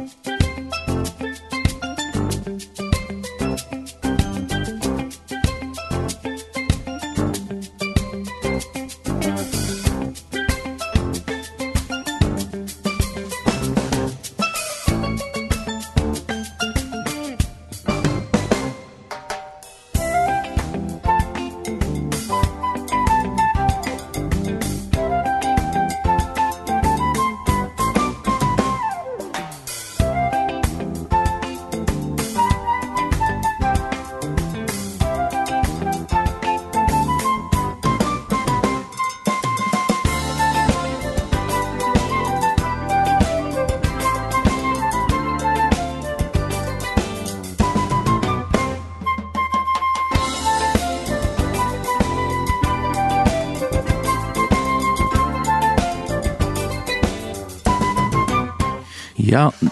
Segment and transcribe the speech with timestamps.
[0.00, 0.40] Musik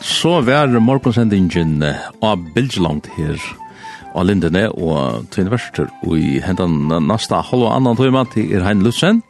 [0.00, 1.82] så var morgonsendingen
[2.22, 3.38] av Bilgelangt her
[4.14, 8.64] av Lindene og til Verster og i hendan nasta halv og annan tøyma til er
[8.66, 9.22] Hein Lutzen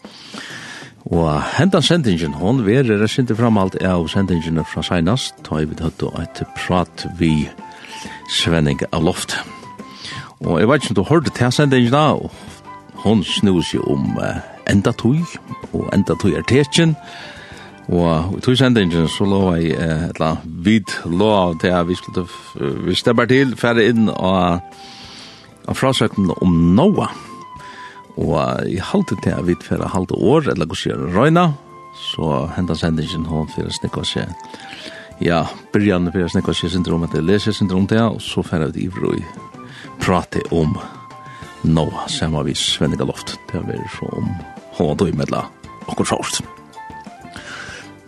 [1.08, 5.82] og hendan sendingen hon ver er sinti framhalt av sendingen fra seinast ta i vidt
[5.84, 7.48] høtt og et prat vi
[8.28, 9.38] Svenning av Loft.
[10.44, 12.12] Og jeg vet ikke om du hørte til sendingen da
[13.04, 14.18] hon snus jo om
[14.68, 15.22] enda tøy
[15.72, 17.27] og enda tøy er tekjen og
[17.88, 21.96] Og i tog sendingen så lå jeg et eller annet vid lå av det vi
[21.96, 22.26] skulle
[22.84, 24.60] vi stepper til, færre inn og,
[25.64, 27.14] og frasøkten om Noah.
[28.18, 31.52] Og i halte til jeg vidt færre halte år, eller hva sier Røyna,
[32.12, 34.26] så hentet sendingen hånd for å snikke og se.
[35.24, 38.68] Ja, byrjan for å snikke og se syndrom etter lese syndrom til, og så færre
[38.74, 39.24] vi til i
[40.02, 40.76] prate om
[41.64, 43.38] Noah, sammen vi Svenninger Loft.
[43.48, 44.30] Det har vært så om
[44.78, 45.46] hånd og i medla
[45.88, 46.57] akkurat først.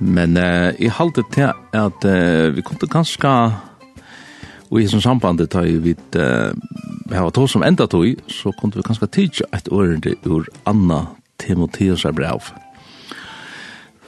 [0.00, 3.34] Men uh, jeg halte til at uh, vi kom til ganske
[4.70, 6.54] og i sånn sambandet tar vi uh,
[7.10, 11.08] har to som enda tog, så kom vi ganske tidlig et årende ur Anna
[11.42, 12.52] Timotheus er brev.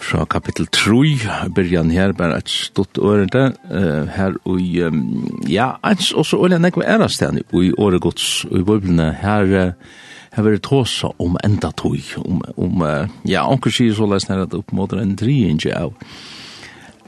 [0.03, 5.73] Fra kapittel 3, byrjan her, bare et stort årende, uh, her og i, um, ja,
[5.83, 9.99] eins, også årende nekve ærestegn i åregods, og i bøyblene her, uh,
[10.33, 12.85] har vært tåsa om enda tog, om, om
[13.29, 15.93] ja, anker sier så leis nær at opp mot en triinje av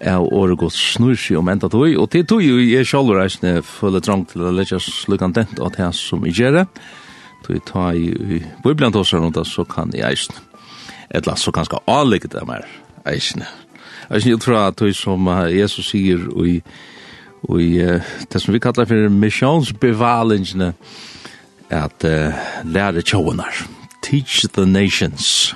[0.04, 3.62] av året gått snur seg om enda tog, og det tog jo jeg selv reisende
[3.64, 6.64] føler trang til å lette slukkant dent av det som jeg gjør det,
[7.44, 10.42] tog jeg ta i bøyblant tåsa rundt så kan jeg eisne,
[11.10, 12.66] eller så kan skal avlegge det mer
[13.08, 13.46] eisne.
[14.10, 16.58] Jeg tror at det som Jesus sier og i,
[17.48, 20.74] og i det som vi kallar for missionsbevalingene,
[21.70, 23.64] at uh, lære tjåenar.
[24.02, 25.54] Teach the nations.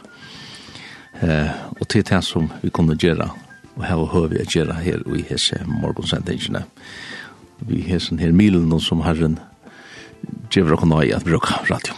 [1.23, 3.31] Uh, og til det som vi kunne gjøre,
[3.77, 6.65] og her og høy vi gjøre her i hese morgonsendingene.
[7.61, 9.39] Vi hesen her milen som herren
[10.51, 11.95] gjør og nøye at bruke radio.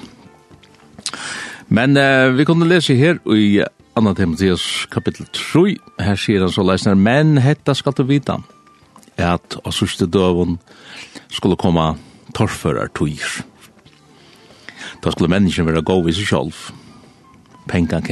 [1.69, 3.63] Men uh, vi kunne lese her i
[3.97, 5.77] Anna Timotheus kapittel 3.
[6.01, 8.41] Her sier han så leisner, men hetta skal du vita
[9.21, 10.59] at av sørste døven
[11.29, 11.95] skulle komme
[12.37, 13.43] torfører tøyer.
[15.01, 16.57] Da skulle menneskene være gode i seg selv.
[17.71, 18.05] Penkan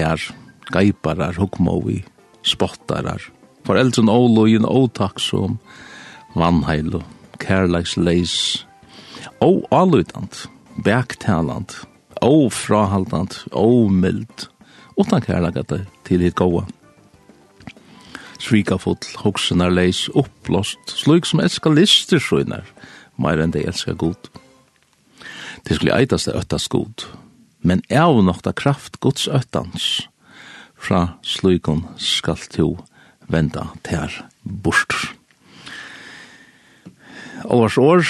[0.72, 2.02] geiparar, hukmovi,
[2.44, 3.22] spottarar,
[3.66, 5.58] foreldren ålojen, åtaksom,
[6.36, 7.04] vannheil og
[7.42, 8.64] kærleiksleis,
[9.44, 10.46] og allutant,
[10.84, 11.76] bæktalant,
[12.22, 14.48] og frahaldant, og mild,
[14.98, 16.64] utan kærleikata til hitt goa.
[18.38, 22.66] Svikafot, hoksenar leis, upplost, slik som elskar lister sjøynar,
[23.18, 24.30] meir enn de elskar god.
[25.68, 27.04] Det skulle eitas det öttas god,
[27.60, 30.08] men av nokta kraft gods öttans,
[30.78, 32.68] fra slukon skal to
[33.28, 34.96] venda ter bort.
[37.44, 38.06] Års år,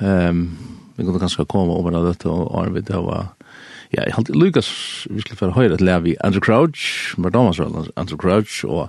[0.00, 0.46] um,
[0.96, 3.34] vi kunne kanskje komme over av dette, og Arvid, det var,
[3.92, 4.72] ja, jeg halte Lukas,
[5.10, 8.88] vi skulle få høyre et lev i Andrew Crouch, Mardamas Andrew Crouch, og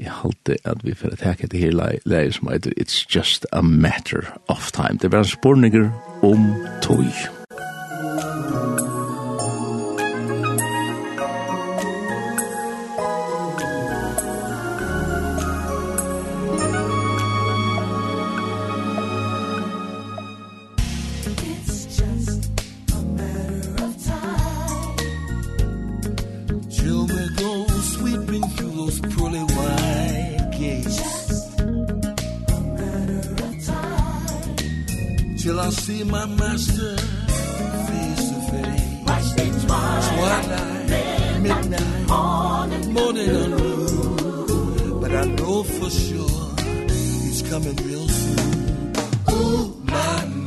[0.00, 4.32] jeg halte at vi får takke til her leir som heter It's just a matter
[4.48, 4.98] of time.
[5.02, 5.90] Det var en spurninger
[6.22, 7.04] om tog.
[35.70, 39.06] I'll see my master face to face.
[39.06, 45.00] Watch the twilight, twilight midnight, morning, morning and noon.
[45.00, 46.56] But I know for sure
[47.22, 48.92] he's coming real soon.
[49.30, 50.39] Ooh, my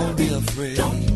[0.00, 0.76] don't be afraid.
[0.76, 1.09] don't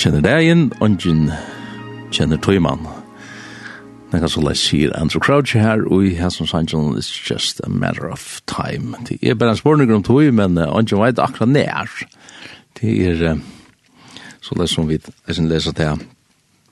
[0.00, 1.28] kjenner degen, ongen
[2.14, 2.86] kjenner tøymann.
[4.10, 7.60] Det kan så lest sier Andrew Crouch her, og i hans som sannsyn, it's just
[7.64, 8.96] a matter of time.
[9.08, 11.92] Det er bare en spørning om tøy, men ongen veit akkurat nær.
[12.80, 13.36] Det er
[14.40, 16.00] så lest som vi leser til her.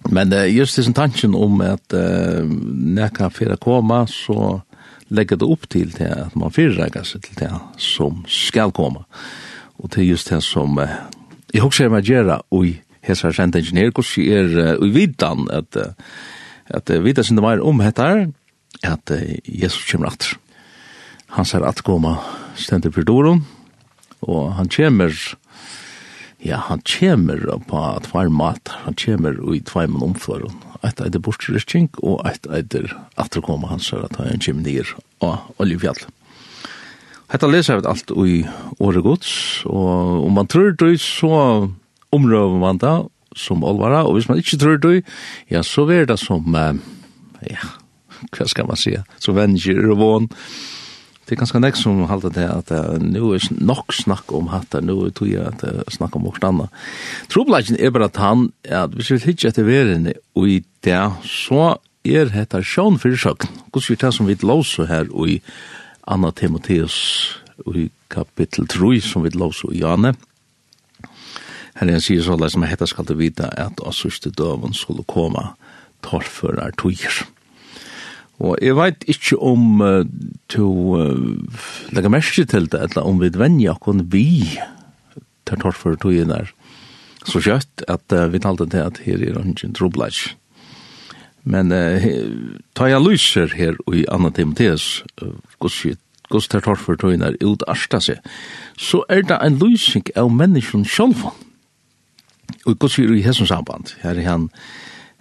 [0.09, 2.49] Men uh, just det som tanken om at uh,
[2.99, 4.61] nekka fyrir koma, så
[5.09, 9.05] legger det opp til det at man fyrirreikar seg til det som skal koma.
[9.79, 10.89] Og det er just det som uh,
[11.53, 15.77] jeg husker meg gjøre i hesar sent ingeniør, hvordan er i vidan at
[16.75, 18.27] at vita sinne var om hettar,
[18.85, 19.12] at
[19.45, 20.37] Jesus kommer atter.
[21.37, 22.19] Han ser at koma
[22.57, 23.45] stendur for doron,
[24.25, 25.12] og han kommer,
[26.45, 30.57] ja, han kommer på at var mat han kommer i tvær mann omføren.
[30.85, 35.49] Eit eitir bortryskning, og eit eitir atter koma han ser at han kommer nir av
[35.59, 36.05] oljefjall.
[37.29, 38.38] Hetta leser vi alt i
[38.81, 41.69] åregods, og om man tror det så
[42.15, 42.95] omrøven man da,
[43.37, 45.03] som olvara, og hvis man ikke tror det,
[45.50, 46.57] ja, så er det som,
[47.45, 47.71] ja,
[48.33, 50.29] hva skal man si, som venger og vån.
[51.29, 54.79] Det er ganske nek som halter det at uh, nå er nok snakk om hatt,
[54.81, 56.71] nå er tog jeg at uh, snakk om vårt anna.
[57.29, 61.75] Trobladjen er bare at han, at hvis vi hittir etter verden og i det, så
[62.09, 63.61] er hetta sjón fyrir sjøkn.
[63.77, 65.37] Guds vi det som vi låser her og i
[66.09, 66.97] Anna Timotheus
[67.67, 70.15] og i kapittel 3 som vi låser i Janne.
[70.17, 70.29] Mm
[71.79, 75.07] er Herren sier så leis, men hetta skal du vite at av sørste døven skulle
[75.07, 75.53] komme
[76.03, 77.23] torfører tøyer.
[78.39, 80.05] Og jeg vet ikke om uh,
[80.51, 80.67] to
[80.99, 81.63] uh,
[81.95, 84.59] legger merke til det, eller om vi venner kun vi
[85.47, 86.53] tar torfører tøyer der
[87.27, 90.19] så kjøtt at uh, vi talte til at her er ikke en troblad.
[91.43, 92.07] Men uh,
[92.75, 98.23] ta jeg lyser her i Anna Timotheus, uh, gos tar torfører tøyer ut arsta seg,
[98.79, 101.48] så er det en lysing av menneskene sjølvånd
[102.69, 104.49] og godt sier i hessens samband, her er han,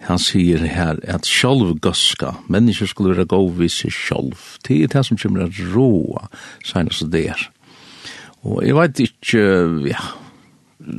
[0.06, 4.92] han sier her at sjálf gøska, mennesker skulle være gov vid seg sjálf, det er
[4.92, 6.28] det som kommer at råa,
[6.66, 7.46] senast det er.
[8.46, 9.46] Og jeg vet ikke,
[9.88, 10.04] ja,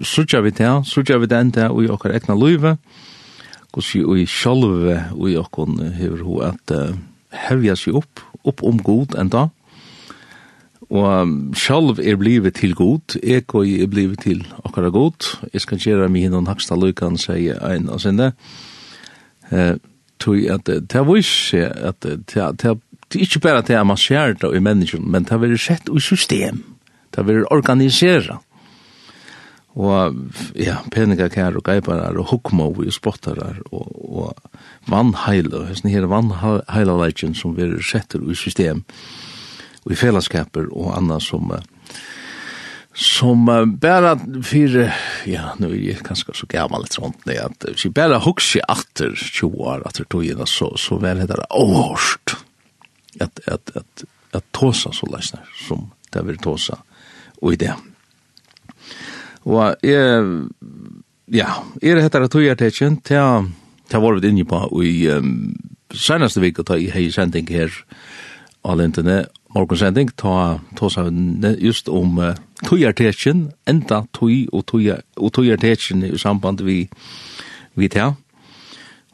[0.04, 2.76] sutja vi det, sutja vi det enda i okkar egna løyve,
[3.70, 4.90] og sier i sjálf
[5.30, 6.76] i okkar hever ho at
[7.46, 9.50] hevja seg opp, opp om god enda,
[10.90, 13.20] Og sjálv er blivet til god,
[13.54, 15.38] og er blivet til akkara god.
[15.54, 18.32] Jeg skal gjøre mig hinnom haksta lukan, sier ein av sinne.
[19.52, 19.78] Eh,
[20.20, 24.60] tog at det var ikke at det er ikke bare at det er massjært i
[24.60, 26.64] mennesken, men det er sett i system.
[27.16, 28.42] Det er organisera.
[29.80, 30.16] Og
[30.58, 34.34] ja, peninga kær og geiparar og hukmo og spottarar og, og
[34.90, 38.82] vannheil og hesten her vannheilaleitjen som vi setter i system.
[38.82, 39.19] Og
[39.90, 41.52] i fellesskaper og annat som
[42.94, 43.46] som
[43.80, 44.94] bara för
[45.26, 49.16] ja nu är jag kanske så gammal ett sånt det att vi bara huxar åter
[49.16, 52.36] 20 år åter då ju så så väl det det årst
[53.20, 56.78] att att att att tosa så läsna som det vill tosa
[57.42, 57.76] och i det
[59.44, 60.44] och är
[61.26, 62.72] ja är det heter det tojer ja, till
[63.88, 65.22] till var vi inne på i
[65.94, 67.86] senaste veckan ta i hej sending här
[68.64, 69.26] alentene
[69.56, 71.10] morgonsending ta ta tosa
[71.60, 72.36] just om uh,
[72.68, 76.90] tøyartetjen, enda toj og tøy og tøyartetjen i samband vi
[77.76, 78.14] vi ta.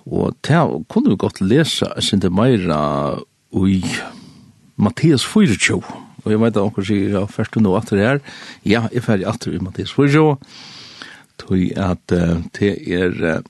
[0.06, 3.20] Og ta kunne vi godt lesa sinde meira
[3.52, 3.82] ui
[4.78, 5.82] Mattias 24.
[6.26, 8.20] Og jeg vet at dere sier ja, først nå at det er,
[8.66, 10.38] ja, jeg er ferdig at det er Mattias 24.
[11.38, 13.44] tog at uh, det er uh,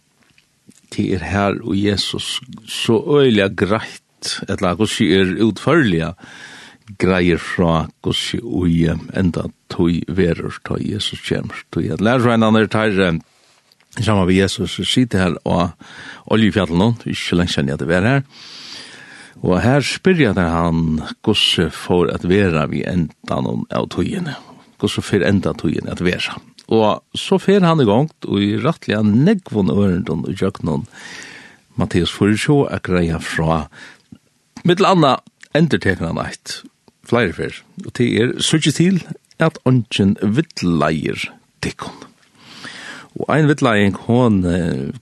[0.96, 4.04] det er her og Jesus så øyelig greit
[4.41, 6.15] eller etla gossi er
[7.01, 12.94] greier fra gossi ui enda tui verur ta Jesus kjemur tui at lærreinnan er tar
[14.03, 15.72] saman vi Jesus sitte her og
[16.32, 18.25] oljefjallet nå, ikke lengt kjenner jeg at det var her.
[19.46, 24.36] Og her spyrja der han gossi for at vera vi enda noen av tuiene
[24.82, 26.36] gossi for enda tuiene at vera.
[26.74, 30.88] Og så fer han i gang og i rettelig negvun ørendun og jøknun
[31.75, 33.65] Matteus 4, a greia fra
[34.65, 35.19] Mittel anna
[35.53, 36.63] endertekna nætt,
[37.05, 38.95] flere fyr, og det er sørge til
[39.38, 41.27] at ongen vittleier
[41.62, 42.00] tikkun.
[43.15, 44.41] Og ein vittleier, hon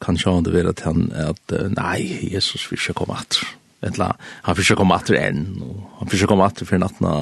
[0.03, 3.47] kan sjå om det vera til han at nei, Jesus vil ikke komme atter.
[3.87, 4.11] Etla,
[4.43, 7.15] han vil ikke komme atter enn, og han vil ikke komme atter for nattna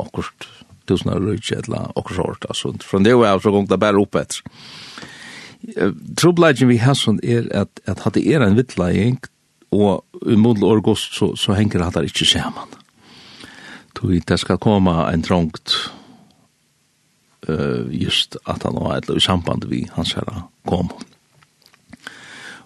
[0.00, 0.48] akkurat
[0.90, 4.04] tusen av rujtje, etla akkurat hård, altså, fra det var jeg så gong det bare
[4.04, 4.44] opp etter.
[6.20, 9.16] Trobladjen vi har sånn er at, at hadde er en vittleier,
[9.72, 12.78] og i modell august så, så henger det ikke sammen.
[13.96, 15.74] Tog det skal komme en trångt
[17.48, 20.92] uh, just at han var et i samband vi hans herre kom.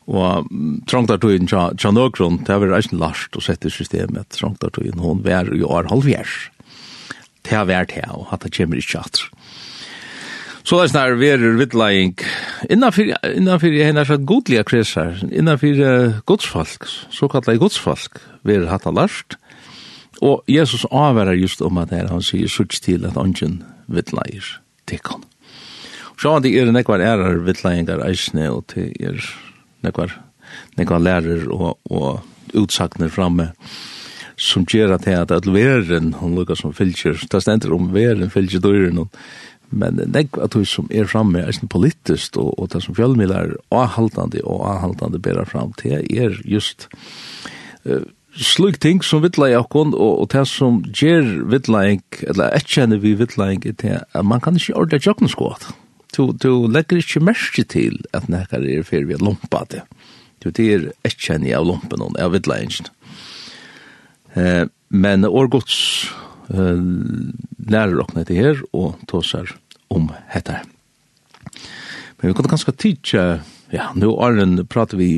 [0.06, 0.46] Og
[0.86, 4.62] trångt er tog tøyen tja nøkron, det var reisen last og sett i systemet, trångt
[4.62, 6.36] er tog tøyen, hun var i år halvgjers.
[7.46, 9.26] Det har vært her, og at det kommer ikke atter.
[10.66, 12.16] Så det er snar verur vidleing
[12.74, 18.88] innanfyr, innanfyr henne er sånn godlige kresar, innanfyr uh, godsfalk, så kallar godsfalk, verur hatt
[18.90, 19.38] alast.
[20.26, 24.56] Og Jesus avverar just om at her, han sier sutt til at ongen vidleir
[24.90, 25.22] tikkon.
[26.18, 29.22] Så han er nekvar ærar vidleingar eisne, og det er
[29.86, 30.18] nekvar,
[30.80, 33.52] nekvar lærer og, og utsakner framme
[34.36, 38.60] som gjør at det at veren, hun lukka som fylgjer, det stender om veren fylgjer
[38.60, 39.08] døyren, og
[39.70, 43.34] Men det at hun som er framme er sin politisk, og, og det som fjellmiddel
[43.34, 46.88] er avhaltande og avhaltande bærer fram til, er just
[47.84, 48.04] uh,
[48.36, 53.16] slik ting som vittla i akkon, og, og det som gjør vittlaing, eller etkjenner vi
[53.18, 55.70] vittlaing, er til at man kan ikke ordre tjokken skått.
[56.16, 59.82] Du, du legger ikke merke til at nekkar er fyrir vi er lompa det.
[60.40, 62.88] Du, det er etkjenner av lompen og av vittlaingen.
[64.36, 65.76] Eh, men årgods
[66.52, 66.80] uh,
[67.70, 69.56] lærer okna etter her og tåsar
[69.90, 70.62] om hetta.
[72.16, 73.26] Men vi kunne ganske tidsa,
[73.72, 75.10] ja, nå Arjen prater vi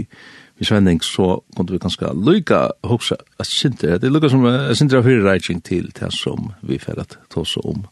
[0.58, 4.73] i Svenning, så kunne vi ganske lykka hoksa at sinter, det er lykka som uh,
[4.75, 7.87] sinter av fyrir reising til det som vi fyrir at tåsa om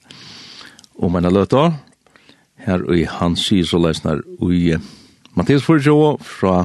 [0.97, 1.71] om enn løtta
[2.67, 4.77] her og han sier så leisnar ui
[5.37, 6.65] Mathias Furjo fra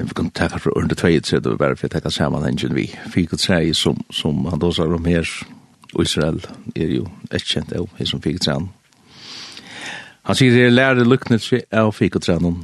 [0.00, 2.74] vi kan tacka fra under tveit, så det var bare for för att tacka sammanhangen
[2.74, 5.28] vi fick att säga som som han då sa om her,
[6.00, 6.40] Israel
[6.76, 8.68] er jo et kjent av hur som fick träna.
[10.22, 12.54] Han sier det er lærer seg av fikk och träna.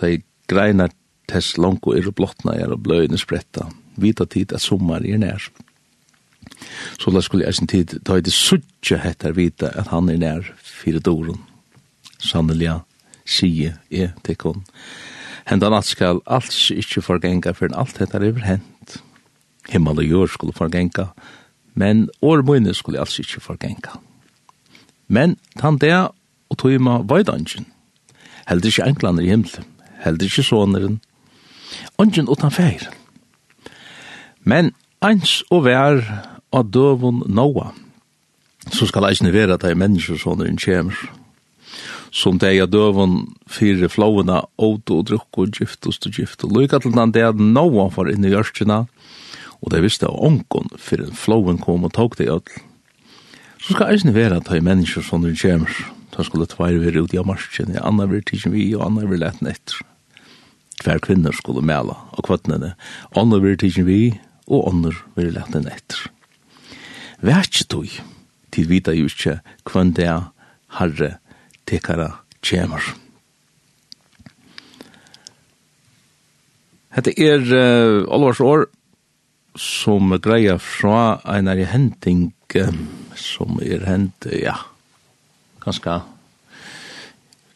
[0.00, 0.90] De greinar
[1.28, 3.70] tess långt er är blottna er og blöjne spretta.
[3.96, 5.50] Vita tid at sommar er nær.
[6.98, 10.16] Så la skulle jeg sin tid ta i det suttje hettar vita at han er
[10.16, 11.40] nær fire doren.
[12.18, 12.80] Sannelig,
[13.24, 14.64] sige är tekon.
[14.64, 15.13] Sannoliga
[15.44, 18.96] Hendan alt skal alls ikkje forgenga, for alt dette er hent.
[19.68, 21.10] Himmel og jord skulle forgenga,
[21.74, 23.98] men år mine skulle alls ikkje forgenga.
[25.08, 25.92] Men tann det
[26.50, 27.66] og tog ima vajdangen.
[28.48, 29.66] Heldur ikkje englander i himmelen,
[30.04, 31.00] heldur ikkje soneren,
[31.98, 32.88] ongen utan feir.
[34.44, 34.72] Men
[35.04, 36.00] eins og vær
[36.52, 37.72] av døvun Noah,
[38.72, 40.96] så skal eisne vera at ei menneskesoneren kjemur,
[42.14, 46.78] som det er døven fire flåene, åte og drukk og gift og gift og lykke
[46.84, 48.84] til den det er noen for inn i gjørstene,
[49.64, 52.62] og det visste av ånken for en flåen kom og tok det ødel.
[53.64, 55.72] Så skal eisen være at de mennesker som de kommer,
[56.14, 59.48] da skulle tveir være ute i marsjen, andre vil tidsen vi, og andre vil lete
[59.50, 59.80] etter.
[60.84, 62.74] Hver kvinner skulle mela av kvøttene,
[63.16, 64.00] andre vil tidsen vi,
[64.46, 66.06] og andre vil lette etter.
[67.24, 67.98] Vær ikke tog,
[68.52, 70.28] til vita jo ikke hvem det er
[70.78, 71.14] herre
[71.68, 72.10] tekara
[72.44, 72.94] kjemur.
[76.94, 78.68] Hette er uh, Olvars år
[79.58, 82.30] som greia fra einar i henting
[83.18, 84.54] som er hent, ja,
[85.64, 86.02] ganska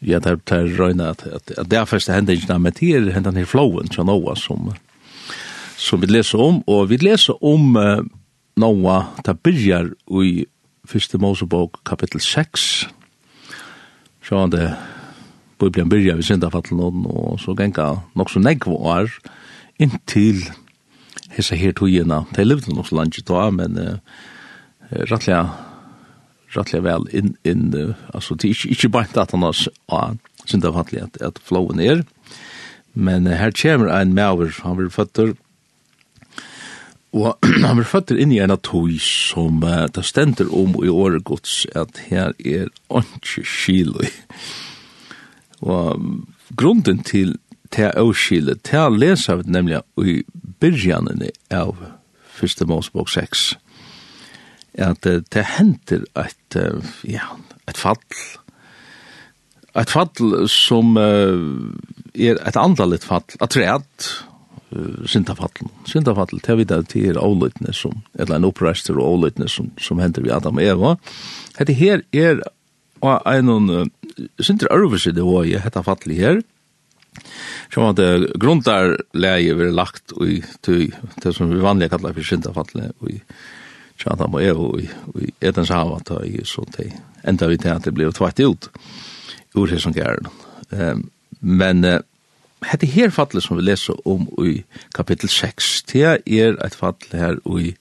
[0.03, 3.39] ja, det er røyna at, at, at det er første hendingina, men det er hentan
[3.39, 4.71] her flowen til Noah som,
[5.77, 8.03] som vi leser om, og vi leser om uh,
[8.59, 9.91] Noah, det byrjar
[10.23, 10.45] i
[10.89, 12.89] Fyrste Mosebok kapittel 6,
[14.29, 14.75] sjående
[15.59, 19.09] Bibelen byrja vi syndafattelen og så genga nok så negv år
[19.81, 20.43] inntil
[21.33, 22.23] hessa her togina.
[22.35, 23.97] det levde nok så langt ta, men uh,
[25.09, 25.49] rettelig
[26.53, 29.57] rettelig vel inn, in, uh, altså det er ikke, ikke bare at han har
[29.91, 30.13] uh,
[30.45, 32.03] syndafattelen at, at flowen er,
[32.93, 35.33] men uh, her kommer en maver, han vil føtter,
[37.17, 40.91] Og han var føtter inn i en av tog som uh, det stender om i
[40.93, 44.05] året gods at her er ikke kilo.
[45.65, 47.37] Og um, grunden til
[47.73, 50.19] til å skile, til å lese av nemlig i
[50.61, 51.77] byrjanene av
[52.39, 53.45] første Mosebok 6,
[54.79, 57.29] at uh, det henter et, uh, ja,
[57.69, 58.01] et fall,
[59.77, 61.37] et fall som uh,
[62.15, 63.67] er et andalit fall, at det
[64.75, 65.71] uh, syndafallen.
[65.89, 69.99] Syndafallen, det er vidt til er avløytene som, eller en opprester og avløytene som, som
[69.99, 70.95] hender vi Adam og Eva.
[71.59, 72.41] Hette her er
[72.99, 73.91] og en noen
[74.43, 76.41] synder øvelse det var i hette fallet her,
[77.71, 78.01] som at
[78.41, 83.21] grunnarleie var lagt i det som vi vanlig kallar for syndafallet og i
[84.07, 84.67] Adam og Eva,
[85.13, 85.99] og i Edens hava,
[86.47, 86.93] så til
[87.27, 88.69] enda vi til at det ble tvart ut
[89.55, 90.29] ur hesson gæren.
[91.39, 91.83] Men
[92.65, 94.63] hette her fallet som vi leser om i
[94.95, 97.73] kapittel 6, det er et fall her i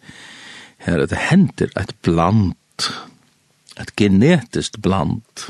[0.86, 2.54] her at det hender et bland,
[3.80, 5.48] et genetisk bland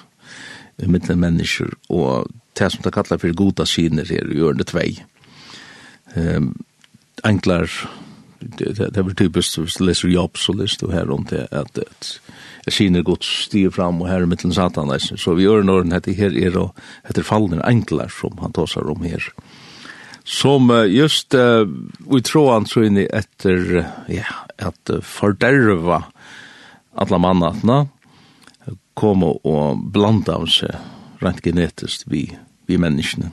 [0.78, 5.02] mellom mennesker, og det som det kallar for goda syner her i ørne tvei.
[6.16, 6.54] Um,
[7.26, 7.68] enklar
[8.40, 11.79] det det var typiskt så läser jobb så läser du här runt det att
[12.64, 16.37] jag gott stiger fram och här mitt i satan så vi gör någon heter här
[16.37, 16.72] är då
[17.05, 19.33] heter fallen enklar som han tar om här
[20.24, 21.66] som just uh,
[22.11, 24.24] vi tror han så in i efter ja
[24.59, 26.05] att fördärva
[26.94, 27.88] alla mannatna
[28.94, 30.74] komma och blanda av sig
[31.18, 33.31] rent genetiskt vi vi människorna.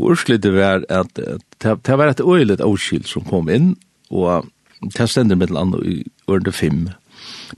[0.00, 1.18] Och urslit det var at
[1.58, 3.76] det var et øyelig avskilt som kom inn,
[4.10, 4.48] og
[4.80, 6.88] det stender med land i ørende fem.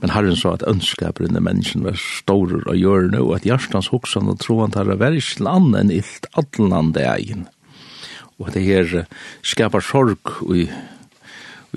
[0.01, 4.41] Men Herren sa at ønskaperne mennesken var store og hjørne, og at hjertens hoksan og
[4.41, 7.47] troen tar av hver ikke land enn illt alle egen.
[8.41, 9.05] Og det her
[9.45, 10.65] skapar sorg i,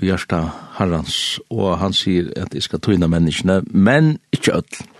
[0.01, 4.93] i hjertet Herrens, og han sier at jeg skal tøyne menneskene, men ikke ødel.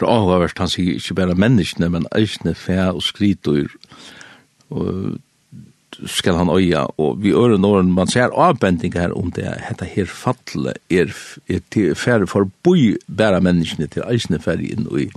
[0.00, 3.70] Det avhøverst, han sier ikke bare menneskene, men eisne fæ og skritøyr,
[4.74, 5.20] og
[6.06, 10.06] skal han øya, og vi ører når man ser avbending her om det hette her
[10.10, 11.12] fatle er,
[11.48, 15.08] er til færre for boi bæra menneskene til eisne færre inn i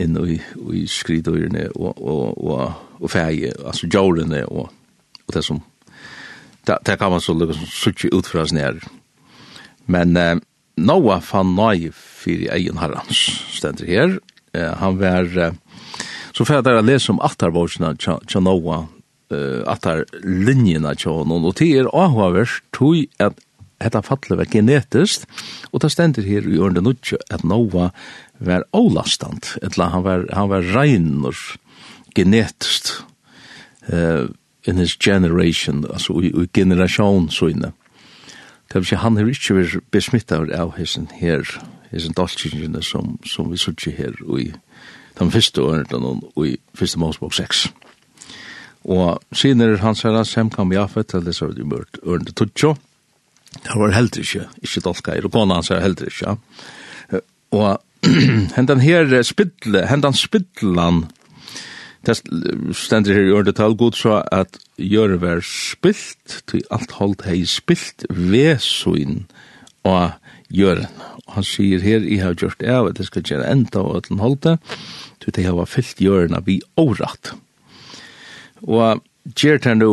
[0.00, 0.38] inn i,
[0.72, 4.70] i skridøyrene og, og, og, og færre, altså djårene og,
[5.26, 5.60] og det som
[6.66, 8.76] det, det kan man så liksom suttje ut fra oss nær.
[9.90, 10.36] Men eh,
[10.80, 13.24] Noah fann nøy fyrir egen herrans
[13.56, 14.18] stendur her.
[14.54, 15.56] Eh, han var eh,
[16.36, 18.86] så fyrir jeg lese om attarvårsene tja, tja Noah
[19.30, 23.38] uh, attar linjerna til honom, og det er avhavers tog at
[23.80, 25.26] hetta fallu var genetiskt,
[25.72, 27.90] og det stendur her i ørende nutje at Noah
[28.40, 31.36] var avlastant, etla han var, han var reinur
[32.16, 33.00] genetiskt
[33.92, 34.28] uh,
[34.68, 37.48] in his generation, altså i, i generasjon so
[38.70, 41.42] Det vil si, han har ikke vært besmittet av hessen her,
[41.90, 44.52] hessen dalskingene som, som vi sitter her i
[45.18, 47.66] de første årene og i første målsbok 6.
[48.88, 52.76] Og senere hans herre, Sem Kam Jafet, eller så var vi mørt Ørne Tutsjo,
[53.50, 56.36] det var heller ikke, ikke dolka, og kona hans herre heller ikke.
[57.50, 57.80] Og
[58.56, 61.04] hendan her spidle, hendan spidlan,
[62.06, 62.16] det
[62.78, 67.42] stender her i Ørne Tal, god så at gjør vær spilt, til alt holdt hei
[67.44, 69.26] spilt, vesuin
[69.84, 70.14] og
[70.48, 70.88] gjøren.
[71.26, 74.08] Og han sier her, jeg har gjort det, og det skal gjøre enda og at
[74.08, 74.56] han holdt det,
[75.20, 77.34] til det har fyllt gjørena vi åratt.
[77.34, 77.49] Mm
[78.66, 79.02] Og
[79.36, 79.92] gjør det nå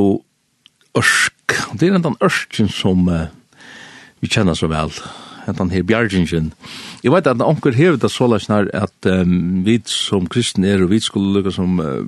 [0.98, 1.56] ørsk.
[1.80, 3.28] Det er den ørsken som uh,
[4.20, 4.92] vi kjenner så vel.
[5.48, 6.52] Den her bjergingen.
[7.04, 10.84] Jeg vet at anker hevet det så løs nær at um, vi som kristne er
[10.84, 12.04] og vi skulle lukke som uh,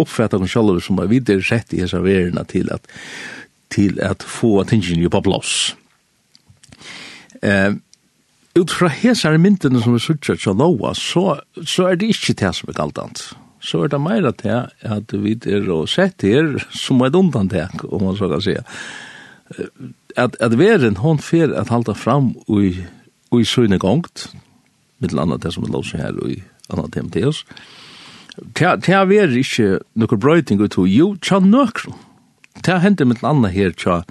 [0.00, 2.86] oppfattet oss selv som er videre rett i hese verene til at,
[3.70, 5.74] til at få tingene på plass.
[7.44, 7.74] Eh,
[8.54, 12.54] ut fra hese myndene som er suttet så Noah, så, så er det ikke det
[12.56, 13.26] som er galdant
[13.64, 18.04] så er det meira til at vi er og sett her som et undantek, om
[18.04, 18.62] man så kan säga.
[20.16, 22.84] At, at veren, hon fer at halda fram ui,
[23.32, 24.28] ui søyne gongt,
[25.00, 27.44] mittel annet det som er lovsig her ui annet tema til oss,
[28.54, 31.94] til at veren ikke nokkur brøyting ut hui, jo, tja nøkru.
[32.62, 34.02] Til at hender mittel annet her tja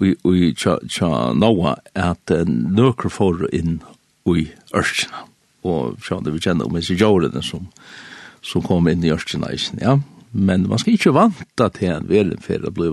[0.00, 3.82] ui, ui, tja, tja noa, at nøkru får inn
[4.24, 5.26] ui ørkina.
[5.62, 8.11] Og tja, det vi kjenner om i sjårene som, som
[8.42, 9.98] som kom inn i Ørsteneisen, ja.
[10.32, 12.88] Men man skal ikke vanta til en velen for å bli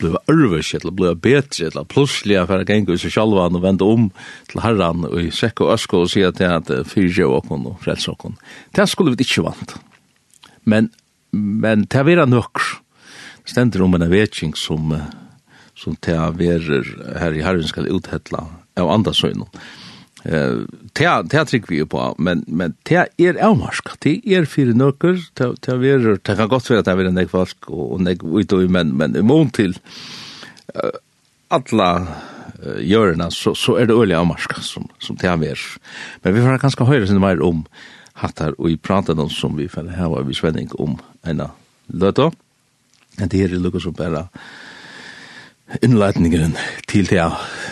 [0.00, 4.08] bliva ørvers, eller bliva betre, eller plutselig for å genge seg sjalvan og vende om
[4.50, 7.78] til herran og i sekk og øsko og sier til at fyrje og okkon og
[7.84, 8.36] frelse okkon.
[8.76, 9.76] Det skulle vi ikke vant.
[10.66, 10.90] Men,
[11.32, 12.60] men det er nok.
[13.44, 14.92] Det stender om en vetjing som,
[15.78, 16.36] som det er
[17.22, 18.42] her i herren skal uthettla
[18.76, 19.46] av andre Ja
[20.26, 20.62] Eh,
[20.96, 23.92] te trykk vi på, men men te er avmarsk.
[24.02, 27.30] Det er fire nøkker, te te det kan godt være at det er en ek
[27.30, 29.76] folk og nek ut og men men i mån til
[30.74, 30.90] uh,
[31.50, 31.90] alla
[32.58, 35.60] uh, så så er det øyelig avmarsk som som te ver.
[36.24, 37.64] Men vi får ganske høyre sin mer om
[38.14, 41.52] hattar og i prata noen som vi får var vi svenning om ena
[41.86, 42.30] løtta.
[43.18, 44.28] Men det er det lukka som bare
[45.82, 46.56] innleitningeren
[46.88, 47.30] til det.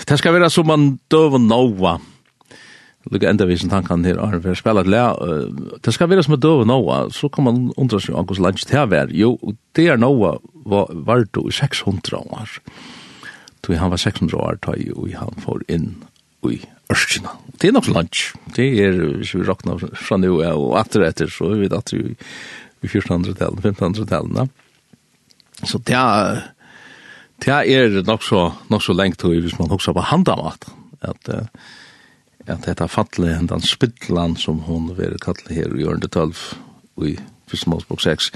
[0.09, 1.99] Det skal være som man døver nova,
[3.13, 5.11] lukka enda visen tankan her, Arne, for å spela et lea,
[5.85, 8.91] det skal være som et døve noa, så kan man undra seg om hvordan landet
[8.93, 9.05] det.
[9.19, 9.37] Jo,
[9.77, 12.59] det er noa var du i 600 år.
[13.65, 15.93] Tog han var 600 år, tog jo han får inn
[16.49, 16.61] i
[16.93, 17.33] Ørskina.
[17.57, 21.55] Det er nok lunch Det er, hvis vi råkna fra nu, og atter etter, så
[21.55, 22.11] er vi atter
[22.85, 24.51] i 1400-talen, 1500-talen.
[25.65, 26.43] Så det er,
[27.45, 30.69] det er nok så, nok så lengt, hvis man hoksa på handamat
[31.05, 31.49] at, uh,
[32.47, 36.35] at dette fattelig den spittlan som hon vil kalle her i Jørn 12
[37.09, 37.15] i
[37.51, 38.31] Fyrste Målsbok 6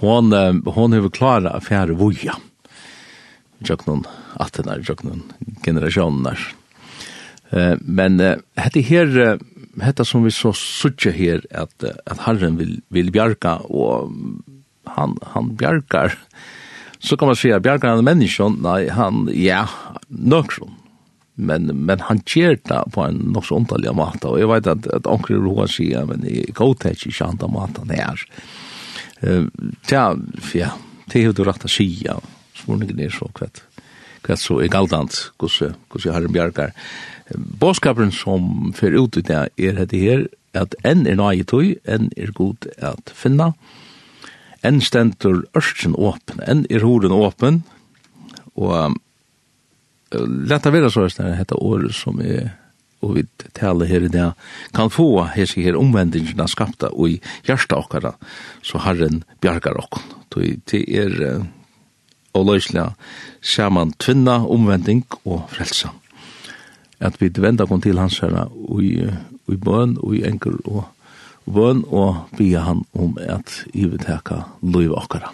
[0.00, 0.34] hon,
[0.76, 2.36] hon er klara affære vuja
[3.66, 4.04] jøknun
[4.42, 5.24] attenar, jøknun
[5.64, 6.38] generasjonar
[7.50, 9.38] eh, men eh, hette her
[9.82, 14.12] hette som vi så suttje her at, at Herren vil, vil bjarga og
[14.96, 16.14] han, han bjargar.
[17.02, 19.66] Så kan man si at bjargar han menneskjon nei han, ja,
[20.08, 20.74] nøkron
[21.36, 25.08] men men han kjerta på en nok så ontalig mata og jeg vet at at
[25.10, 28.24] onkel Roa sier men i Gotek i Shanta mata er.
[29.22, 29.44] Eh
[29.90, 30.14] ja,
[30.54, 30.72] ja,
[31.12, 32.18] det er jo rett å si ja.
[32.56, 33.62] Smurningen er så kvett.
[34.24, 36.72] Kvett så er galdant, hvordan jeg har en bjergar.
[37.34, 42.08] Båskapen som fer ut i det er dette her, at en er nøye tøy, en
[42.16, 43.52] er god at finna,
[44.66, 47.62] en stendur ørsten åpen, en er horen åpen,
[48.56, 48.96] og
[50.48, 52.50] leta vera så här detta år som är
[53.00, 54.32] och vi talar här i det
[54.72, 57.94] kan få här sig här omvändningen skapta och i hjärta och
[58.62, 59.98] så Herren bjargar och
[60.64, 61.44] det är
[62.32, 62.94] och lösliga
[63.40, 65.90] saman tvinna omvändning och frälsa
[67.00, 69.04] at vi venda kom til hans herra og i,
[69.52, 70.84] i bøn og i enkel og,
[71.46, 75.32] og bøn og bia han om at i vil teka loiv okkara.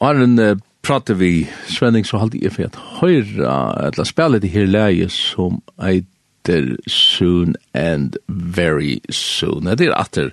[0.00, 4.68] Og er prater vi Svenning så halde jeg for at høyra eller spela det her
[4.68, 9.64] leie som eiter Soon and Very Soon.
[9.64, 10.32] Det er atter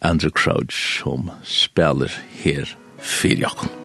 [0.00, 3.83] Andrew Crouch som spelar her fyrir jakken.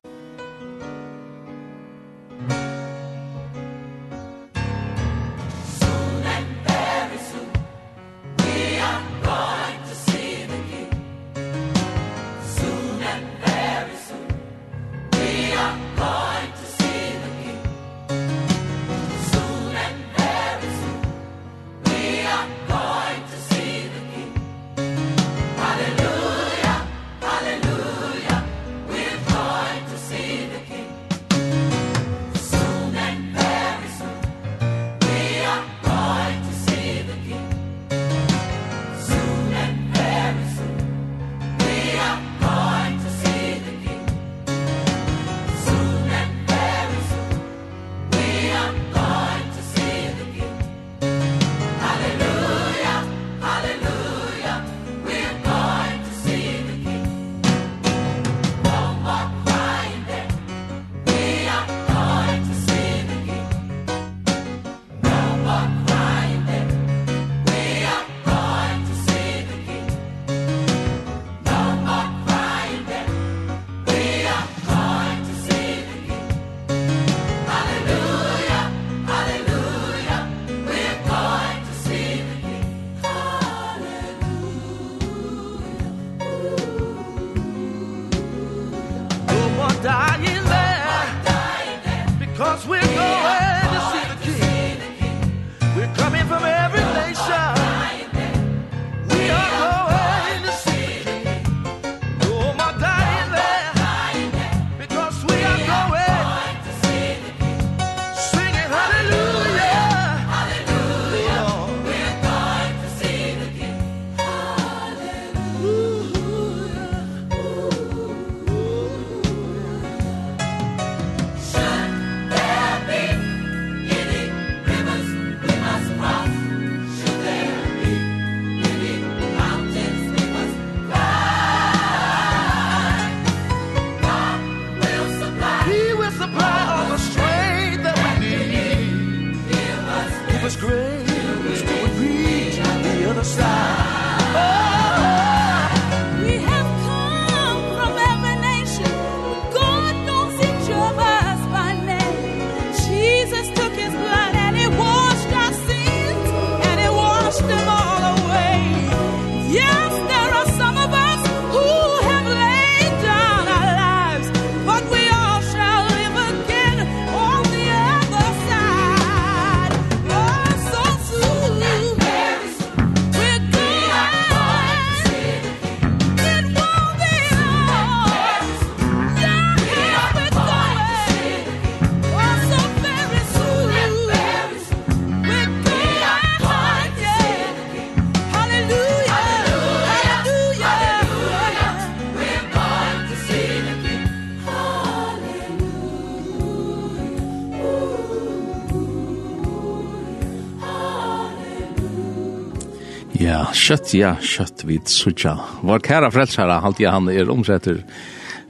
[203.69, 205.35] Kjøtt, ja, kjøtt vid suttja.
[205.61, 207.83] Vår kæra frelsara, halte jeg han er omsetter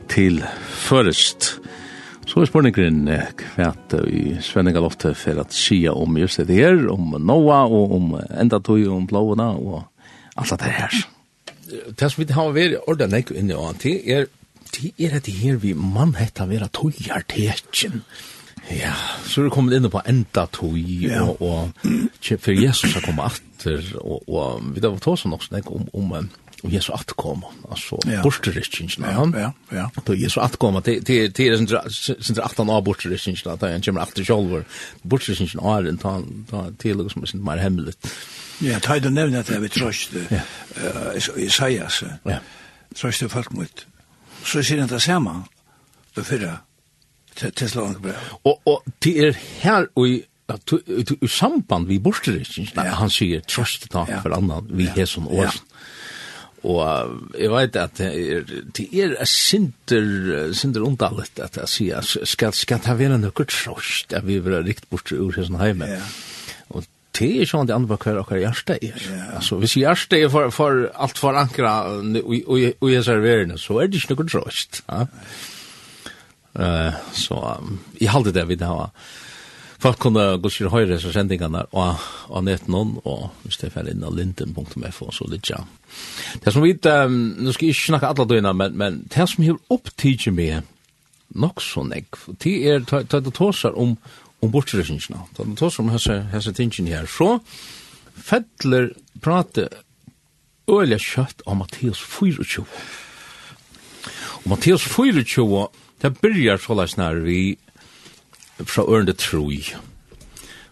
[0.08, 0.38] til
[0.86, 1.50] først.
[2.24, 3.02] Så er spørningren
[3.42, 8.16] kvæt i Svenninga Lofte for at sia om just det her, om Noa og om
[8.16, 9.84] enda tog om blåna og
[10.40, 10.96] alt det her.
[11.68, 14.32] Det som vi har vært ordentlig inne og annet, er
[14.72, 18.06] det er det her vi mann hetta vera tøyar tekjen.
[18.72, 18.96] Ja,
[19.28, 23.84] så er det kommet inn på enda tøy og, og for Jesus har kommet atter,
[24.00, 26.13] og, og vi da var tås nok snakk om, om,
[26.63, 28.22] om Jesu atkom, altså ja.
[28.24, 29.34] bortrykkingen av han.
[29.38, 29.89] Ja, ja.
[30.06, 34.63] Då Jesu atkom, det er sin aftan av bortrykkingen, at han kommer alltid sjálfur,
[35.04, 36.15] bortrykkingen av han, ta,
[36.50, 37.93] ta til som er sin mer hemmelig.
[38.62, 40.41] Ja, ta i den nevne at jeg vil trøst, ja.
[40.80, 42.04] uh, Isaias,
[42.95, 43.86] trøste folk mot.
[44.43, 45.43] Så sier han det samme,
[46.15, 46.58] det fyrre,
[47.39, 48.04] til Slavank
[48.43, 50.08] Og, og det er her og
[50.50, 52.96] i samband vi borsterikking, ja.
[53.00, 54.22] han sier trøst Ja.
[54.24, 54.96] for annan, vi ja.
[54.98, 55.60] har sånn år.
[56.68, 58.42] Og jeg vet at det er
[58.76, 64.26] det er sinter, sinter undalit at jeg sier, skal, skal det være noe trøst, at
[64.28, 65.88] vi vil ha rikt bort ur hessen heime.
[65.88, 66.02] Ja.
[66.76, 66.84] Og
[67.16, 69.00] det er sånn det andre på hver akkurat hjerte er.
[69.08, 69.30] Ja.
[69.40, 74.04] Altså, hvis hjerte er for, for alt for ankra og jeg serverer så er det
[74.04, 74.84] ikke noe trøst.
[74.90, 75.06] Ja?
[76.60, 79.10] Uh, så um, jeg halte det vi da var
[79.80, 83.76] folk kunne gå til høyre så sendingene og, og nett noen, og hvis det er
[83.78, 85.62] ferdig inn av linden.fo, så litt ja.
[86.44, 89.46] Det som vi, um, nå skal jeg ikke snakke alle døgnet, men, men det som
[89.48, 90.68] har opptidig meg,
[91.39, 93.96] nok så nek, det er det du tåser om,
[94.44, 97.38] om bortresningsene, det tåser om hese, hese tingene her, så
[98.20, 98.92] fettler
[99.24, 99.70] prate
[100.70, 102.65] øyelig kjøtt av Matteus 24.
[104.44, 105.65] Og Matteus 24,
[106.04, 107.39] det byrjar så leis nær vi
[108.65, 109.63] fra ørende troi.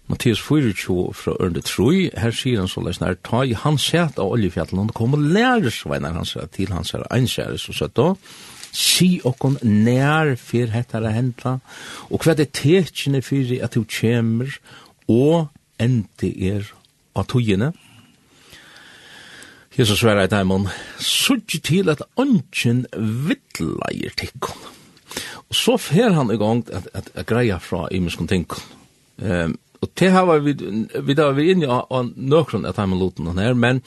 [0.08, 4.20] Mattias 24 fra ørende troi, her sier han så løsne her, ta i hans set
[4.20, 8.14] av oljefjallen, og kom og lærer sveinar hans til hans her einskjæres og søtt da,
[8.78, 11.58] si okkon nær fyr hettar a henta,
[12.12, 14.52] og hva det tekjene fyr at du kjemer,
[15.08, 15.48] og
[15.80, 16.72] endi er
[17.16, 17.74] av togjene.
[19.78, 22.86] Jesus sverre i daimon, sutje til at ongen
[23.28, 24.77] vittleier tikkon.
[25.48, 28.48] Og så fer han i gang at, at, at greia fra imenskon ting.
[29.18, 30.54] Um, og det her var vi,
[31.04, 33.82] vi da vi inne av nøkron at han loten han her, men,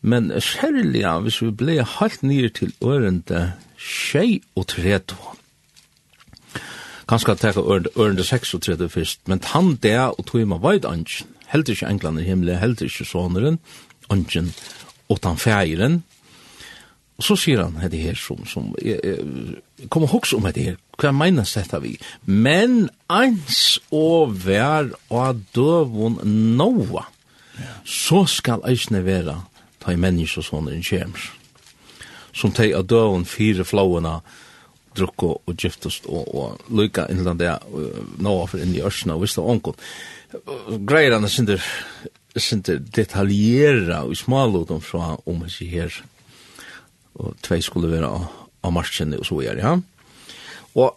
[0.00, 5.16] men særlig ja, hvis vi ble halvt nere til ørende tjei og tredo.
[7.08, 10.58] kanskje at teka ørende, ørende seks og tredo først, men han det og tog ima
[10.58, 13.58] veit ansjen, heldur ikke englander himmelig, heldur ikke såneren,
[14.10, 14.52] ansjen,
[15.08, 16.02] og tan fægeren,
[17.16, 20.78] Og så sier han hette her som, som jeg, jeg kommer hoks om hette her,
[21.00, 21.94] hva menes dette vi?
[22.28, 26.18] Men eins og vær og døvun
[26.58, 27.06] noa,
[27.56, 27.76] ja.
[27.88, 29.38] så skal eisne være
[29.80, 31.30] ta i menneske og sånne kjems.
[32.36, 34.18] Som teg av døvun fire flåene,
[34.96, 37.52] drukko og giftast og, og lykka innland det
[38.24, 39.76] noa for inn i ørsene og visst av onkon.
[40.88, 41.32] Greier han er
[42.36, 45.92] sinter detaljera og smalodom fra om hans her
[47.16, 49.74] og tvei skulle være av marsjen og så gjør, ja.
[50.76, 50.94] Og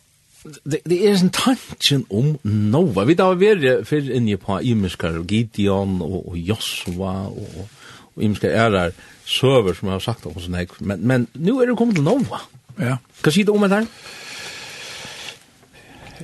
[0.64, 3.04] det, det er en tanken om Nova.
[3.08, 7.76] Vi da har vært før inne på Imeskar og Gideon og, og Josva og, og,
[8.20, 8.96] Imeskar er der
[9.30, 12.42] søver som jeg har sagt om sånn, men, men nå er det kommet til Nova.
[12.80, 12.98] Ja.
[13.24, 13.86] Hva sier du om det her?
[13.86, 14.19] Ja.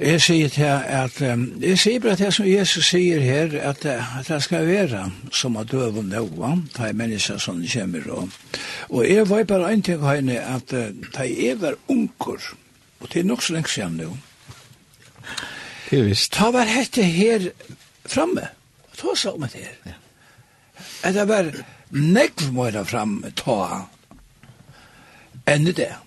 [0.02, 4.28] Jeg sier til at, um, jeg sier bare det som Jesus sier her, at, at
[4.28, 8.10] det skal være som at døve noe, de mennesker som kommer.
[8.12, 8.30] Og,
[8.90, 12.52] og jeg var bare en ting henne, at de er var unger,
[13.00, 14.12] og det er nok så lenge siden nå.
[15.90, 16.34] Det er visst.
[16.34, 17.50] Ta var hette her
[18.06, 18.50] framme,
[18.98, 19.76] ta seg om det her.
[19.86, 20.00] Ja.
[21.04, 21.52] At det var
[21.96, 23.86] nekv må framme, ta
[25.48, 26.02] enn det der.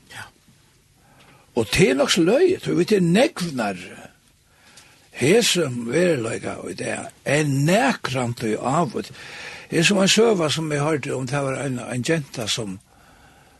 [1.58, 3.78] Og til nok så løy, tror vi til nekvnar
[5.18, 6.92] hesum veruleika og det
[7.24, 9.10] er nekrant og avut.
[9.70, 12.78] Det er som en søva som jeg hørte om, det var en, en jenta som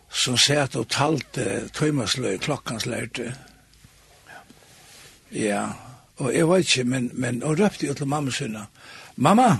[0.08, 3.34] som sett og talte tøymasløy klokkans lærte.
[5.34, 5.66] Ja,
[6.16, 8.64] og jeg vet ikke, men, men hun røpte jo til mamma sinna.
[9.16, 9.58] Mamma!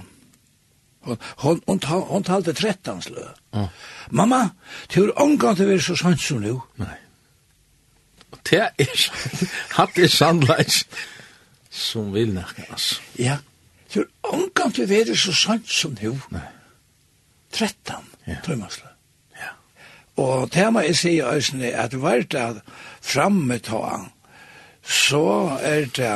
[1.05, 3.29] Hon, hon, hon, hon talte trettansløy.
[3.53, 3.61] Ja.
[3.61, 3.69] Mm.
[4.11, 4.41] Mamma,
[4.89, 6.63] til omgang til vi er så sant som nu.
[6.81, 6.97] Nei.
[8.33, 9.05] Og det er,
[9.79, 10.83] hatt er sannleis
[11.71, 13.01] som vil nekka, altså.
[13.19, 13.39] Ja,
[13.89, 16.17] for omgang til være så sant som nu.
[16.35, 16.45] Nei.
[17.53, 17.95] 13,
[18.27, 18.37] ja.
[18.45, 18.91] tøymasla.
[19.39, 19.53] Ja.
[20.21, 22.61] Og det må jeg sier, Øysen, at var det
[23.01, 24.11] framme ta,
[24.83, 26.13] så er det,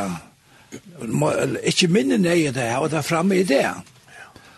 [1.08, 1.32] må,
[1.64, 3.64] ikke minne nøye det, og det er framme i det.
[3.64, 3.80] Ja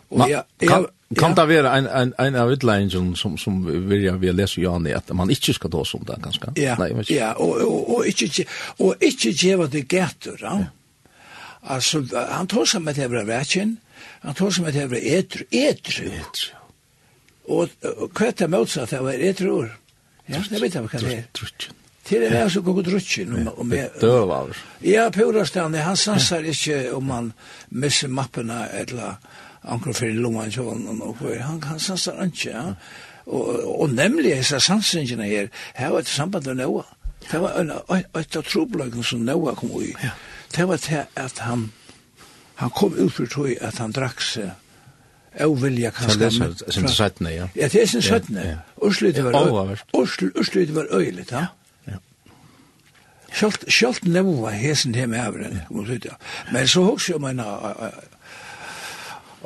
[0.09, 0.87] Och jeg, kan
[1.19, 1.43] kan ja.
[1.43, 4.91] det være en en en av utländingen som som vil jeg vil lese Jan i,
[4.91, 6.51] at man ikke skal ta som det ganska.
[6.57, 7.15] Nej, ikke.
[7.15, 8.45] ja, og, og, og, ikke,
[8.79, 10.65] och inte ge vad det gätter, ja.
[11.63, 13.79] Altså, han tar seg med det här vekken,
[14.21, 16.11] Han tar seg med det här etru etru.
[18.21, 19.69] er det motsatt det var etru.
[20.27, 21.25] Ja, det vet jeg hva det er.
[21.33, 21.75] Trutjen.
[22.05, 23.49] Til det er så gode drutjen.
[24.01, 24.57] Døvar.
[24.85, 27.33] Ja, Purastan, han sansar ikke om man
[27.69, 29.17] misser mappene eller
[29.65, 32.65] anker for lungan kjånen, og han kan sansa ikke, ja.
[33.27, 36.85] Og, og nemlig disse sansingene her, her var et samband med Noah.
[37.31, 39.95] Det var en, et av trobløkken som Noah kom i.
[40.03, 40.11] Ja.
[40.57, 41.71] Det var til at han,
[42.61, 44.53] han kom ut for tog at han drakk seg
[45.41, 46.21] Ovilja vil jeg.
[46.21, 47.47] Det er sin søttene, ja.
[47.57, 48.41] Ja, det er sin søttene.
[48.41, 48.57] ja.
[48.87, 49.25] Ørslydet
[50.75, 51.47] var øyelig, ja.
[53.35, 55.57] Sjalt sjølt nevva hesen til med avren,
[56.53, 57.43] men så hos jeg mener,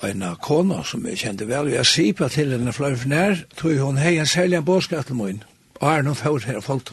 [0.07, 3.79] en kona som jeg kjente vel, og jeg sipa til henne fløy for nær, tog
[3.83, 5.43] hun hei en særlig en båskatt til min,
[5.81, 6.93] og er noen fjord her og folk.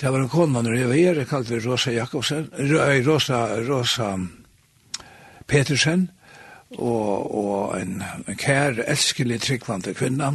[0.00, 2.48] Det var en kona når jeg var her, jeg kalte vi Rosa Jakobsen,
[3.06, 4.16] Rosa, Rosa
[5.46, 6.10] Petersen,
[6.78, 10.32] og, og en, en kær, elskelig, tryggvante kvinna.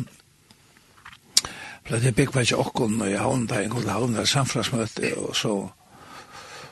[1.86, 5.36] Ble det bygg var ikke okkon, og jeg havnet der, jeg kunne havnet samfunnsmøte, og
[5.38, 5.54] så,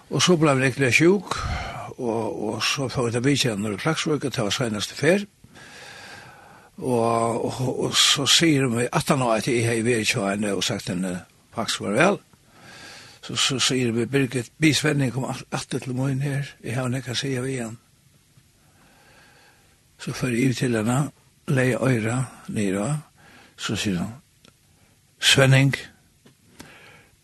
[0.10, 3.78] og så ble vi egentlig sjuk, og og, og så får jeg det vidtjenner i
[3.78, 5.26] Klagsvøk, det var seneste fer.
[6.78, 10.90] Og, og, og så sier de at han har et i hei virkjøyene og sagt
[10.90, 11.20] henne
[11.54, 12.18] faktisk var vel.
[13.24, 17.46] Så, så sier vi Birgit, bisvenning kom alltid til morgen her, jeg har nekka sier
[17.46, 17.78] vi igjen.
[20.02, 20.98] Så fyrir jeg til henne,
[21.48, 22.18] leie øyra,
[22.50, 22.90] nere,
[23.58, 24.18] så sier han,
[25.24, 25.78] Svenning,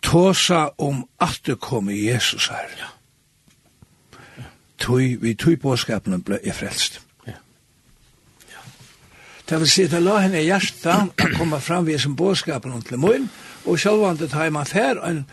[0.01, 2.71] tåsa om at det kom i Jesus her.
[2.79, 2.93] Ja
[4.79, 6.99] tøy, vi tøy påskapen ble i frelst.
[7.27, 7.37] Ja.
[8.51, 8.63] ja.
[9.49, 13.01] Det vil si, det la henne i hjertet å komme fram ved som påskapen til
[13.01, 13.29] munn,
[13.67, 15.23] og sjølvandet har man fær en,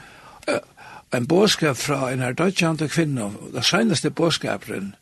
[1.14, 4.94] en påskap fra en her dødjande kvinne, det seneste påskaperen,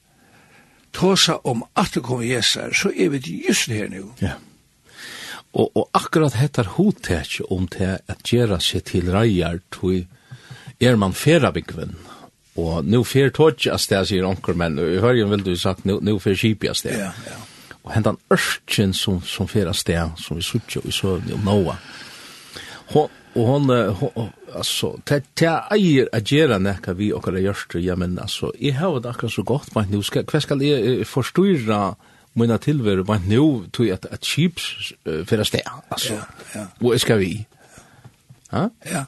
[0.94, 4.12] tåsa om at det kommer Jesus, så er vi just her nu.
[4.22, 4.36] Ja.
[5.54, 10.02] Og, og akkurat hettar hotet om til at gjøre seg til reier, tog
[10.82, 11.94] er man ferabikven.
[11.94, 12.13] Ja
[12.60, 15.96] Og nu fer tåtje av sted, sier onker, men i høyen vil du sagt, nu,
[16.04, 17.00] nu fer kip av sted.
[17.00, 17.40] Ja, ja.
[17.84, 21.44] Og hentan ørkjen som, som fer av sted, som vi suttje og i søvn om
[21.44, 21.82] Noah.
[22.94, 27.76] Hon, og hon, hon altså, det, det eier å gjøre nekka vi okkar hva gjørst,
[27.82, 31.08] ja, men altså, jeg har det akkurat så godt, men nu skal, hva skal jeg
[31.10, 31.80] forstyrra
[32.38, 34.30] mina tilveru, men nu tog jeg at, at
[35.26, 36.64] fer av sted, altså, ja, ja.
[36.80, 37.32] og skal vi.
[38.52, 39.04] Ja, ja.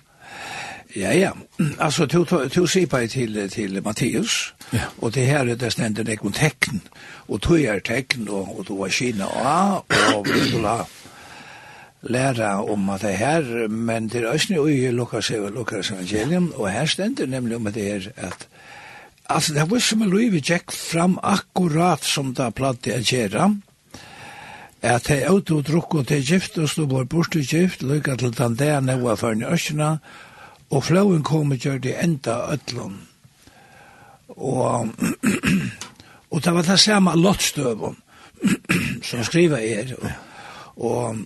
[0.96, 1.32] Ja, ja.
[1.78, 4.54] Alltså du du bare till till Matteus.
[4.70, 4.80] Ja.
[5.00, 6.80] Och det här er det ständer det om tecken
[7.28, 9.26] och tror er tecken och och då var Kina
[10.14, 10.86] och vill la
[12.00, 16.68] lära om at det her, men det er også noe i Lukas Lukas evangelium och
[16.68, 18.46] här ständer nämligen om det er att
[19.26, 23.60] alltså det var som Louis Jack fram akkurat som det platt att göra
[24.82, 28.56] at hei auto drukko til gift og stod bort bort til gift, lykka til den
[28.58, 29.96] der neva for en Østjena,
[30.70, 32.96] Og flåen kom og gjør det enda ødlån.
[34.28, 34.88] Og,
[36.30, 37.96] og det var det samme lottstøvån
[39.08, 39.94] som skriver er.
[39.96, 40.10] Og,
[40.76, 41.16] og,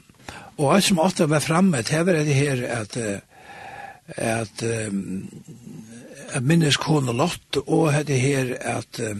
[0.59, 3.22] og alt som ofte var framme, det var det her at, at,
[4.07, 4.62] at,
[6.30, 9.16] at minnes kone lott, og det her at, at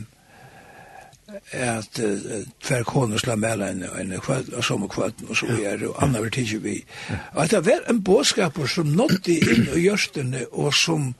[1.53, 5.87] at uh, tver kone slår mela en, en kvöld, og som kvöld, og så er
[5.89, 6.85] og anna vil tidsi vi.
[7.33, 11.15] Og det var en bådskaper som nådde inn i gjørstene, og som,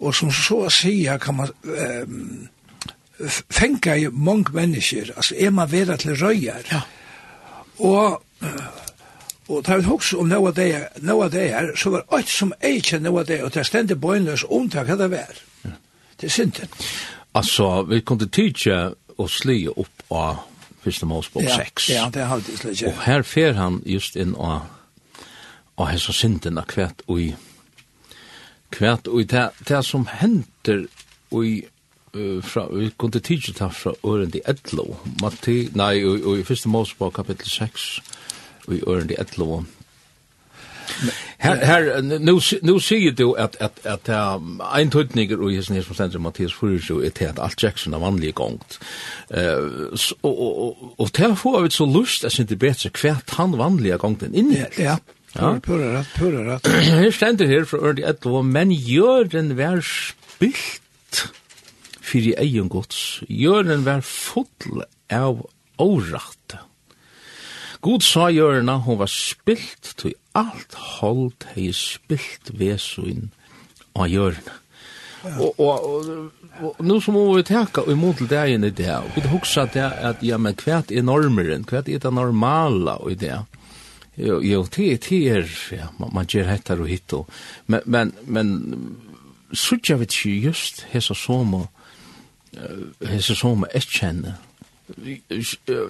[0.00, 2.48] og som så å sige, kan man, um,
[3.50, 6.64] fengar i mange mennesker, altså er man vera til røyar.
[6.72, 6.80] Ja.
[7.78, 8.22] Og,
[9.48, 10.72] og tar vi hoks om noe av det,
[11.02, 13.96] noe av det her, så var alt som ikke noe av det, og det stendte
[13.96, 15.40] bøgnløs omtak hva det var.
[16.20, 16.68] Det er synden.
[17.34, 18.90] Altså, vi kunne tidsja
[19.20, 20.44] og slye opp av
[20.80, 21.90] første målsbok 6.
[21.92, 22.82] Ja, ja, det har det slett.
[22.88, 24.68] Og her fer han just inn av
[25.80, 27.28] og hessa synden av kvært og i
[28.74, 30.84] kvært og i det, det som henter
[31.30, 31.54] og i
[32.16, 34.84] uh, fra, vi kunne tidsi ta fra øren i Edlo,
[35.22, 37.88] Matti, nei, og, og i første målsbok kapittel 6,
[38.66, 39.62] og i øren i Edlo,
[41.40, 45.86] Her, her, nu, nu sier du at, at, at um, ein tøytninger og hessen her
[45.86, 48.78] som stender Mathias Furusjo er til at alt Jackson er vanlig gongt.
[49.30, 52.60] Uh, so, og, og, og til å få av et så lust, jeg synes det
[52.60, 54.78] bedre, hvert han vanlige gongten innhelt.
[54.78, 54.98] Ja,
[55.36, 55.54] ja.
[55.62, 56.70] Pura rett, pura rett.
[57.00, 61.24] Her stender her fra Ørdi Edlo, men gjør den vær spilt
[62.10, 63.20] fyrir egen gods.
[63.28, 65.44] Gjør den vær full av
[65.80, 66.64] årette.
[67.80, 73.30] God sa gjørna, hon var spilt, tog alt holdt hei spilt vesuin
[73.96, 74.56] av gjørna.
[75.20, 75.34] Ja.
[75.36, 79.16] Og, og, og, og nå så må vi teka imot til dagen i det, og
[79.16, 83.36] vi hugsa det at, ja, men hva er normeren, hva er det normala i det?
[84.20, 87.28] Jo, jo det er, det er, ja, man, man gjør hettar og hitt, og,
[87.66, 88.54] men, men, men,
[89.52, 91.56] suttja vi ikke just hessa som,
[93.04, 94.36] hessa som er kjenne,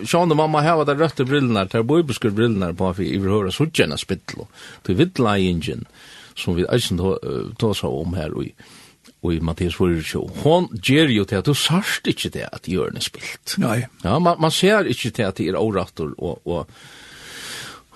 [0.07, 4.49] Sjón mamma hava der røtte brillnar, der bøbeskur brillnar på fi yvir høra suttjena spittlo,
[4.85, 5.39] til vitla
[6.37, 7.01] som vi eisen
[7.59, 8.47] tåsa om her og
[9.21, 12.97] og i Mathias Fyrirsjå, hon gjer jo til at du sørst ikkje det at gjøren
[12.97, 13.57] er spilt.
[13.61, 13.83] Nei.
[14.05, 16.81] Ja, man, man ser ikkje til at det er årattor og, og,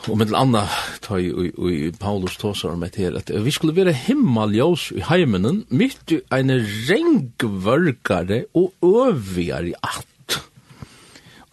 [0.05, 0.67] og med anna
[1.05, 5.65] tar jo i Paulus tåsar om et her, at vi skulle være himmeljøs i heimenen,
[5.73, 6.53] mitt i en
[6.91, 10.14] rengvørkare og øvigare i att.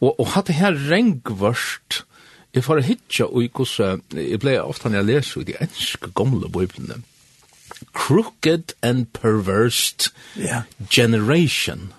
[0.02, 2.02] Og, og hatt det her rengvørst,
[2.52, 6.12] jeg får hitja og jeg gosse, jeg ble ofta når jeg leser i de enske
[6.18, 6.99] gamle bøyblene,
[7.95, 10.64] crooked and perversed yeah.
[10.89, 11.91] generation.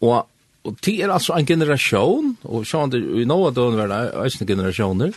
[0.00, 0.24] Og,
[0.64, 5.12] og det er altså en generasjon, og sjående, vi nå at det er eisne generasjoner,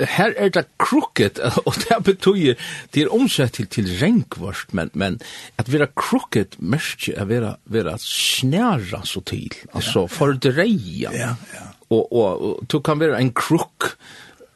[0.00, 2.54] her er det krukket, og det betyr,
[2.94, 5.18] det er omsett til, til renkvart, men, men
[5.58, 11.12] at vera krukket mest er vera, vera snæra så til, altså for dreia.
[11.12, 11.66] Ja, ja.
[11.88, 13.94] Og, og, og du kan vera en krukk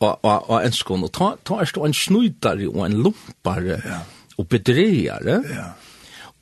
[0.02, 4.02] og, og, og en skån, og ta, ta erst en snøytare og en lumpare ja.
[4.36, 5.38] og bedreiare.
[5.48, 5.70] Ja.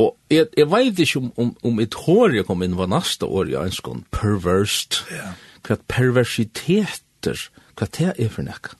[0.01, 3.29] Og jeg, jeg vet ikke om, om, om et hår jeg kom inn var neste
[3.29, 5.03] år, jeg ønsker en perverst.
[5.13, 5.35] Ja.
[5.67, 8.80] Hva perversiteter, hva det er for nekka?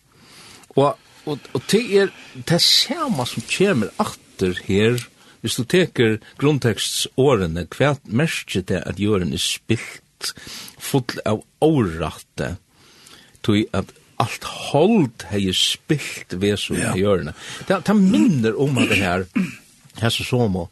[0.81, 2.13] Og, og, og det er
[2.49, 5.01] det samme som kommer atter her,
[5.41, 10.35] hvis du teker grunntekstårene, hva merker det at jorden er spilt
[10.81, 12.55] full av årette,
[13.45, 16.93] tog at allt hold hei spilt vesu ja.
[16.93, 17.33] i hjørne.
[17.69, 19.25] Det, det minner om at det her,
[20.01, 20.69] her så som og,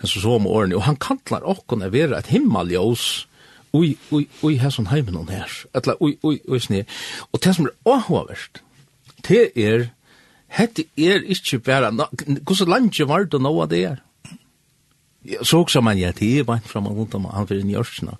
[0.00, 3.28] her så som og årene, og han kallar okkon å være et himmeljås
[3.76, 6.82] ui, ui, ui, her som heimen her, etla, ui, ui, ui, ui,
[7.30, 8.69] Og det som er åhåverst, ui,
[9.28, 9.88] det er,
[10.56, 14.00] hette er ikke bare, hvordan landet var det nå det er?
[15.44, 18.16] Så også man, ja, det er bare fra og rundt om han fyrir njørsna.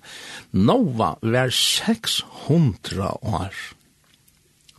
[0.53, 3.55] Nova var 600 år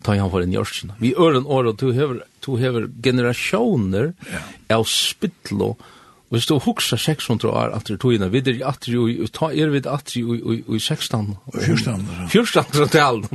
[0.03, 0.97] ta han for en njørsna.
[1.01, 4.43] Vi øren år, og du hever, du hever generasjoner ja.
[4.77, 5.91] av spittlo og
[6.33, 9.83] Og hvis du hukser 600 år etter togene, vi er atri og ta er vi
[9.85, 11.35] atri og i 16.
[11.53, 12.07] Og 14.
[12.33, 12.89] 14.
[12.89, 13.26] talen.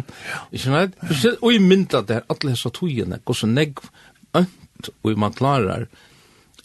[0.49, 0.97] Ikke sant?
[1.37, 3.85] Og i mynda der, alle hessa togene, gå så negv
[4.33, 5.85] ønt, og man klarar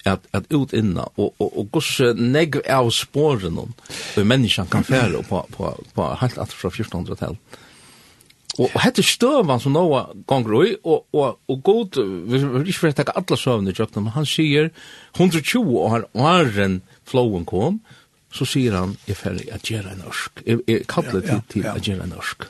[0.09, 3.69] at at ut inna og og og gus negg av sporen og
[4.17, 7.37] menneskene kan fære på på på helt at fra 1400.
[8.61, 11.97] Og hette støvan som Noa gonger i, og, og, og god,
[12.29, 14.69] vi vil ikke fyrir takka alla søvn i jøkna, men han sier
[15.15, 17.81] 120 år åren flowen kom,
[18.33, 21.81] så sier han, jeg ferdig at gjera en ørsk, jeg, jeg kallet til, til at
[21.85, 22.49] gjera en ørsk.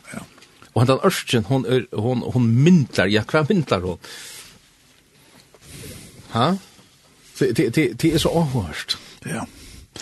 [0.72, 4.12] Og han den ørsken, hon, hon, hon myndlar, ja, hva myndlar hon?
[6.34, 6.53] Ha?
[7.38, 8.96] Det, det, det, det er så avhørst.
[9.26, 9.44] Ja.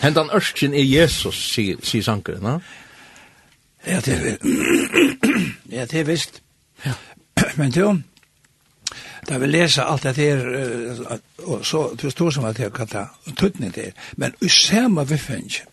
[0.01, 2.57] Hentan ørsken er Jesus, sier, sier sankeren, ha?
[2.57, 2.87] Ja.
[3.87, 4.37] Ja, det er,
[5.77, 6.41] ja, det er visst.
[6.85, 6.93] Ja.
[7.57, 8.01] Men du,
[9.29, 10.45] da vi leser alt det her,
[11.43, 13.05] og så, du står som at jeg kan ta
[13.37, 15.67] tuttning til, men i samme viffengen,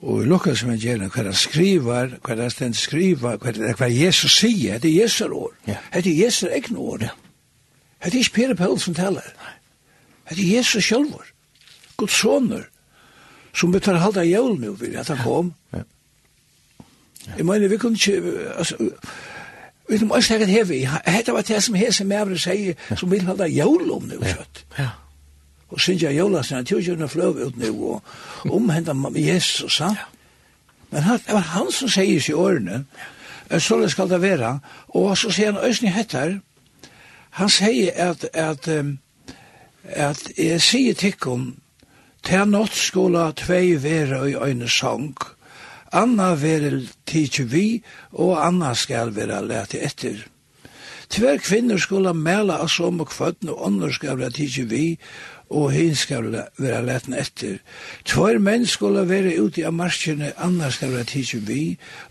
[0.00, 3.36] Og i Lukas som evangeliet, hva han skriver, hva han stend skriver,
[3.76, 5.50] hva Jesus sier, det er Jesu år.
[5.68, 5.76] Ja.
[5.92, 7.02] Det er Jesu egne år.
[7.04, 7.10] Det
[8.08, 9.26] er ikke Pere Paul som taler.
[10.30, 11.26] Det er Jesu sjølver.
[11.96, 12.64] Guds soner.
[13.52, 15.54] Som betar tar halda jævl nu, at han kom.
[15.72, 15.82] Ja.
[17.36, 18.22] Jeg mener, vi kunne ikke,
[18.56, 18.76] altså,
[19.88, 20.88] vi kunne også lage det her vi.
[21.06, 24.18] Hette var det som her som jeg vil sige, som vil holde jævl om nu,
[24.18, 24.64] kjøtt.
[24.78, 24.88] Ja.
[25.68, 28.02] Og synes jeg jævla, så han tror ikke hun fløv ut nu, og
[28.50, 29.98] omhenter Jesus, sant?
[30.90, 32.84] Men han, det var han som sier i årene,
[33.58, 34.58] så det skal det være,
[34.88, 36.38] og så sier han Øsni Hettar,
[37.30, 38.68] han sier at, at,
[39.84, 41.54] at jeg sier tikkum,
[42.26, 45.39] til nått skola tvei være i øyne sang, og
[45.92, 47.64] Anna veril tidsi vi,
[48.12, 50.26] og anna skal vera leti etter.
[51.10, 54.84] Tver kvinner skulle mela av som og kvøtten, og andre skal vera tidsi vi,
[55.50, 56.28] og hin skal
[56.62, 57.58] vera leten etter.
[58.06, 61.64] Tver menn skulle vera ute av marskene, anna skal vera tidsi vi,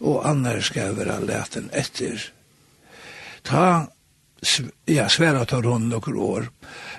[0.04, 2.20] og anna skal vera leten etter.
[3.48, 3.88] Ta
[4.88, 6.50] ja, sværa tar hon nokkur år,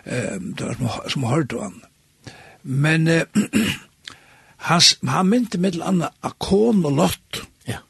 [0.04, 1.80] eh, som, som hørte han.
[2.62, 3.24] Men eh,
[4.60, 7.42] han, han mynte mittel anna akon og lott.
[7.68, 7.80] Ja.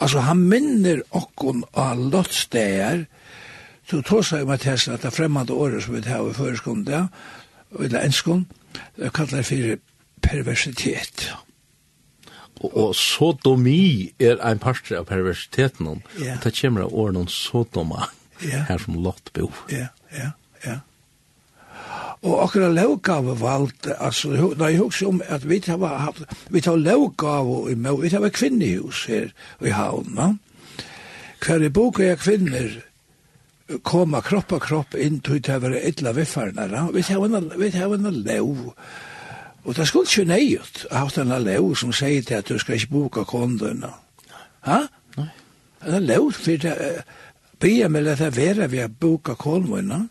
[0.00, 3.06] Altså, han minner okkon av lottstegar,
[3.90, 7.06] så tås jeg med testen at det fremmande året som vi tar i føreskund, ja,
[7.78, 8.46] eller enskund,
[8.96, 9.80] det kallar for
[10.22, 11.32] perversitet.
[12.62, 16.36] Og, og sodomi er ein parster av perversiteten, ja.
[16.36, 18.06] og det kommer av åren om sodoma,
[18.44, 18.62] ja.
[18.70, 19.50] her som lott bo.
[19.72, 20.30] Ja, ja,
[20.64, 20.78] ja.
[22.22, 26.76] Og akkurat lovgave valgt, altså, når jeg husker om at vi har haft, vi tar
[26.76, 30.28] lovgave i meg, vi tar kvinnehus her i havn, no?
[31.42, 32.68] Hver i boka er kvinner,
[33.82, 36.84] koma kropp og kropp inn til å være ytla viffarna, no?
[36.94, 38.70] vi tar en, vi tar en lov,
[39.64, 42.58] og det skulle ikke nøyut, jeg har haft en lov som sier til at du
[42.62, 43.90] skal ikke boka konderne,
[44.68, 44.84] ha?
[45.18, 45.28] Nei.
[45.90, 46.76] En lov, for det,
[47.62, 50.08] Bia med meg lette være vi har boka konderne,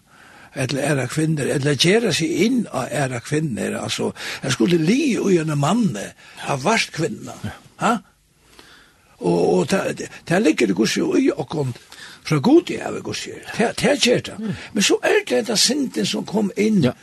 [0.56, 4.12] eller er kvinner, eller gjera seg inn av æra kvinner, altså,
[4.43, 6.12] jeg skulle li og gjerne manne
[6.47, 7.36] av varst kvinna,
[7.82, 7.97] ha?
[9.22, 11.76] Og, og det, det ligger det gus jo i okkon
[12.24, 14.54] fra god i av gussi, det er kjert det.
[14.74, 16.93] Men så er det enda sinten som kom inn, ja.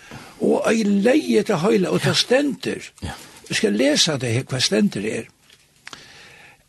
[0.40, 3.16] og ei leie til høyla, og det stender, ja.
[3.48, 5.28] vi skal lesa det her, hva stender er,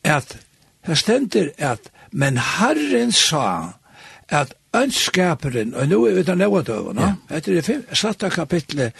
[0.04, 0.38] at,
[0.88, 3.76] det stender at, men Herren sa,
[4.30, 7.14] at Ønskaperen, og nå er vi da nøyre døven, no?
[7.34, 8.94] etter det satte kapitlet,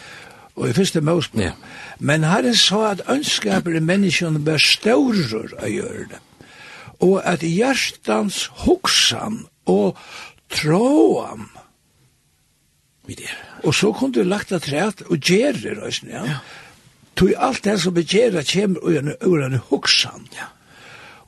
[0.56, 1.40] og i første Mosebok.
[1.40, 1.52] Ja.
[1.98, 6.20] Men Herren sa at ønskaperen menneskene bør større å gjøre det.
[7.00, 9.96] Og at hjertans hoksan og
[10.52, 11.46] tråan
[13.06, 13.36] vi der.
[13.64, 16.24] Og så kunne du lagt at træt og gjerre røysen, ja.
[16.26, 16.38] ja.
[17.16, 20.28] Tog alt det som begjerra kjem ur en hoksan.
[20.36, 20.50] Ja.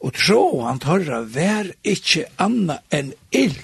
[0.03, 3.61] Og tråan tørra vær ikkje anna enn ild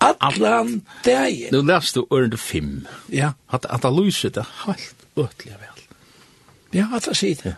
[0.00, 1.48] Atlan dagen.
[1.52, 2.86] Nu lest du ørende fem.
[3.12, 3.30] Ja.
[3.52, 5.84] At, at det lyser det helt øtelig vel.
[6.74, 7.54] Ja, at han sier det.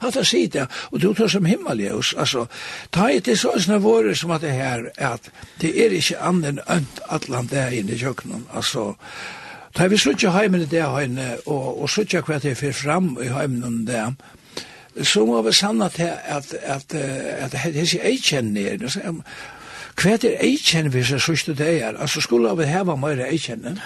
[0.00, 0.66] At han sier det.
[0.90, 2.14] Og du tar som himmeljøs.
[2.18, 2.46] Altså,
[2.92, 5.30] ta i til sånne våre som at det her, at
[5.60, 8.46] det er ikke annen ønt Atlan dagen i kjøkkenen.
[8.54, 8.92] Altså,
[9.74, 13.32] ta vi sutja heimen i det høyne, og, og sutja hva det fyrir fram i
[13.32, 14.06] heimen det
[15.02, 19.14] så må vi sanna til at, at, at, at, at, at, at, at, at, at,
[19.98, 21.98] Hva er eikjenn vi seg sørste det er?
[22.00, 23.78] Altså, skulle vi heva mer eikjenn?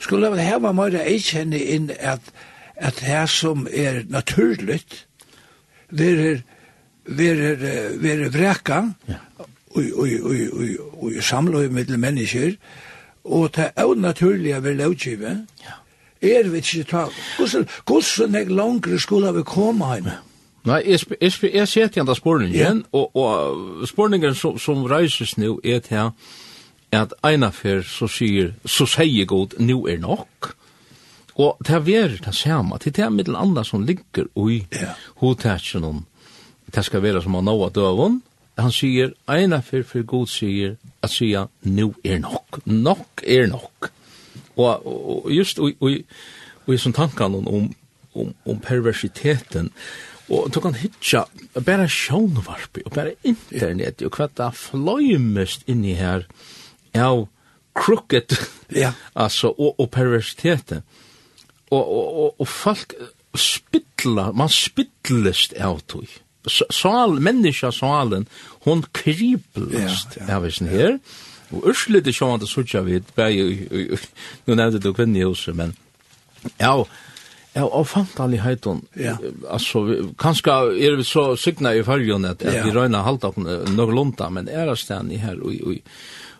[0.00, 2.30] Skulle vi heva mer eikjenn inn at,
[2.76, 5.04] at det som er naturligt,
[5.90, 6.44] verer,
[7.04, 7.66] verer,
[8.00, 9.18] verer vreka, ja.
[9.74, 12.56] og, og, og, og, og samløy mellom mennesker,
[13.24, 15.36] og det er naturlige vi lovgive,
[15.66, 15.76] ja.
[16.22, 17.04] er vi ikke ta.
[17.36, 20.16] Hvordan, hvordan er langere skulle vi komme hjemme?
[20.16, 20.29] Ja
[20.68, 22.76] Nei, jeg, jeg, jeg ser til andre spørningen, yeah.
[22.92, 26.10] og, og spørningen som, som reises nå er til
[26.92, 30.50] at en affær så sier, så sier god, nå er nok.
[31.40, 34.98] Og det er vært det samme, det er mitt andre som ligger i yeah.
[35.22, 36.04] hovedtætjen om,
[36.74, 38.20] det skal være som han nå av døven,
[38.60, 43.90] han sier, en affær for god sier, at sier, nå er nok, nok er nok.
[44.56, 46.04] Og, og, og just i, i, i,
[46.68, 47.70] i, sånn tankene om,
[48.12, 49.70] om, om perversiteten,
[50.30, 51.24] Og du kan hitja
[51.66, 56.26] bare sjånvarpi og bare internet og hva det er fløymest inni her
[56.94, 57.26] av
[57.74, 58.36] crooked
[58.74, 58.92] ja.
[59.24, 60.82] altså, og, og perversitetet.
[61.70, 62.94] Og, og, og, og folk
[63.38, 66.06] spittla, man spittlest av tog.
[66.48, 68.26] Sal, menneska salen,
[68.64, 70.96] hon kriplast ja, ja, av sin her.
[71.50, 73.50] Og urslite sjåan det sutja vid, bare,
[74.46, 75.74] nu nevnte du kvinni hos, men
[76.62, 76.76] ja,
[77.54, 78.84] Ja, og fantaligheten.
[78.96, 79.16] Ja.
[79.50, 79.82] Altså,
[80.18, 82.64] kanskje er vi så sykna i fargen at, at ja.
[82.64, 85.94] vi røyna halda på noe lunta, men er det stedet her, og, og, og,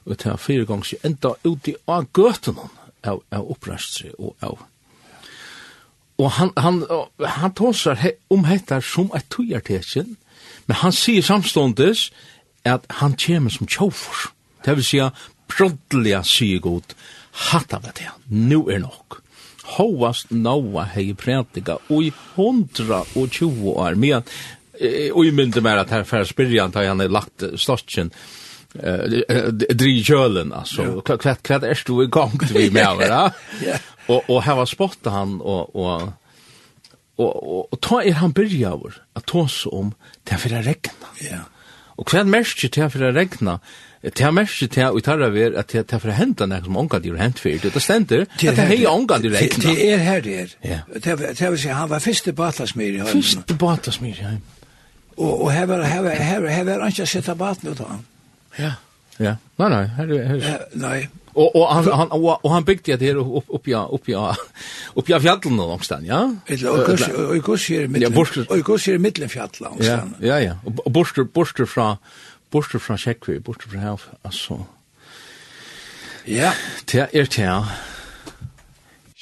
[0.07, 2.61] og til fire gongs enda ute av gøten
[3.03, 4.61] av, av opprøstre og av
[6.21, 6.83] Og han, han,
[7.25, 10.19] han tåsar he, om hettar som et tøyartetjen,
[10.69, 12.11] men han sier samståndes
[12.69, 14.29] at han kommer som tjofur.
[14.65, 15.09] Det vil sija,
[15.49, 16.93] brottliga sier god,
[17.49, 19.23] hatt av det, nu er nok
[19.77, 24.27] hovast noa hei prætiga oi hundra og tjoa år men
[24.81, 28.13] oi myndi mer at her færre spyrjan ta han er lagt stotchen
[28.75, 30.53] eh dri altså.
[30.53, 31.01] alltså
[31.43, 33.33] kvätt er stu du gang vi med va
[34.09, 36.13] Og, og her var spotta han og, og,
[37.17, 39.93] og, og, og ta er han byrja vår at ta oss om
[40.25, 41.09] det er for å regna.
[41.21, 41.45] ja
[42.01, 43.59] Og kvätt märker til därför det regnar
[44.01, 46.79] Det har mest til å uttale ver at det er for å hentet noe som
[46.81, 47.67] ångat gjør hent fyrt.
[47.69, 49.67] Det stender at det har ångat gjør regnet.
[49.67, 50.55] Det er her det er.
[50.97, 53.21] Det vil si, han var første batlasmyr i høyden.
[53.21, 54.43] Første batlasmyr i høyden.
[55.21, 57.91] Og og her var her, her, her, her han ikke sett av baten ut av
[57.93, 58.05] han.
[58.57, 58.73] Ja,
[59.21, 59.35] ja.
[59.61, 59.85] Nei, nei.
[59.99, 60.63] Her, her.
[60.81, 60.99] Nei.
[61.35, 64.33] Og, og, han, han, og, og han bygde det her opp, opp, fjallene opp, ja?
[64.97, 65.05] Og
[67.37, 70.17] i kurs her i midtlen fjallene langstan.
[70.25, 70.57] Ja, ja, ja.
[70.65, 71.93] Og borster fra
[72.51, 74.59] borte fra Kjekkvi, borte fra Hav, altså.
[76.27, 76.53] Ja,
[76.93, 77.65] det er det,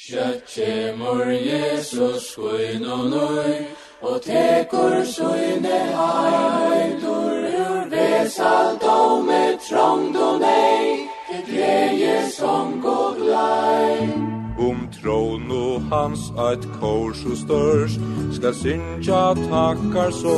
[0.09, 3.67] Kjøtje mor Jesus skuin og nøy,
[4.01, 13.21] og tekur suine heidur ur vesalt og med trong do nei, et leie som god
[13.21, 14.18] glei.
[14.59, 17.93] Om tron og hans eit kors og størs
[18.35, 20.37] Skal synja takkar så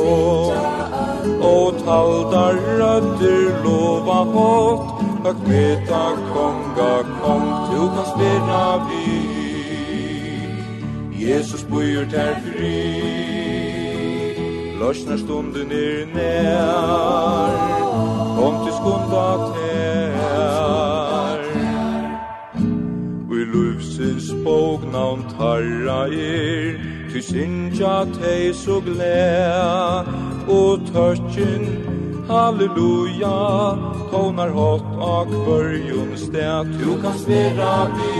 [1.50, 4.86] Og taldar rødder lova hått
[5.32, 9.04] at meta konga kong Du kan spira vi
[11.26, 13.22] Jesus bøyer ter fri
[14.82, 17.52] Løsner stunden er nær.
[18.36, 19.91] Kom til skunda ter
[24.02, 26.74] Guds bóknavn tarra er,
[27.12, 30.02] ty sinja tei så glea,
[30.50, 31.62] og tørkin,
[32.26, 33.38] halleluja,
[34.10, 38.10] tonar hot ak börjum sted, du kan svera vi,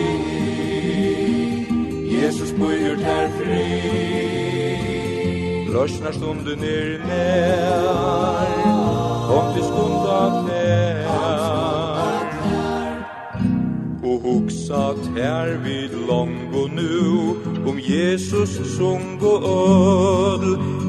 [2.14, 3.66] Jesus bøyer ter fri,
[5.72, 8.54] Løsnar stunden er nær,
[9.26, 10.51] kom til skundat
[14.32, 17.36] Hugsa her vid longu nu.
[17.68, 20.42] Om Jesus sung og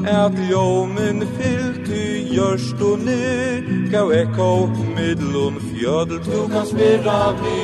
[0.06, 3.90] At jomen fyllt i gjørst og ny.
[3.90, 4.66] Gav ekko
[4.96, 7.60] midlun fjödl Du kan spira vi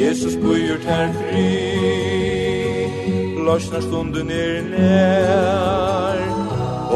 [0.00, 1.50] Jesus bujur tær fri.
[3.46, 6.18] Lorsnar stunden er nær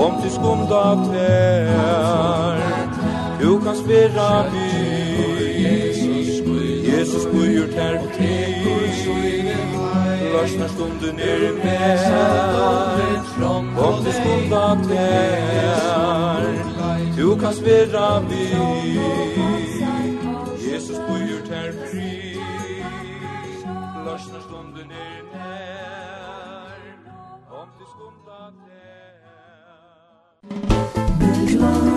[0.05, 2.59] Om til skumda tær
[3.41, 4.88] Du kan spira vi
[7.09, 8.65] Jesus bøyer ter og teg.
[10.33, 11.99] Larsna stunden er i mer
[13.79, 16.45] Om til skunda ter
[17.17, 18.45] Du kan spira vi
[20.73, 22.37] Jesus bøyer ter fri
[24.07, 26.79] Larsna stunden er i mer
[27.61, 29.11] Om til skunda tær.
[31.19, 31.89] Bridgelong,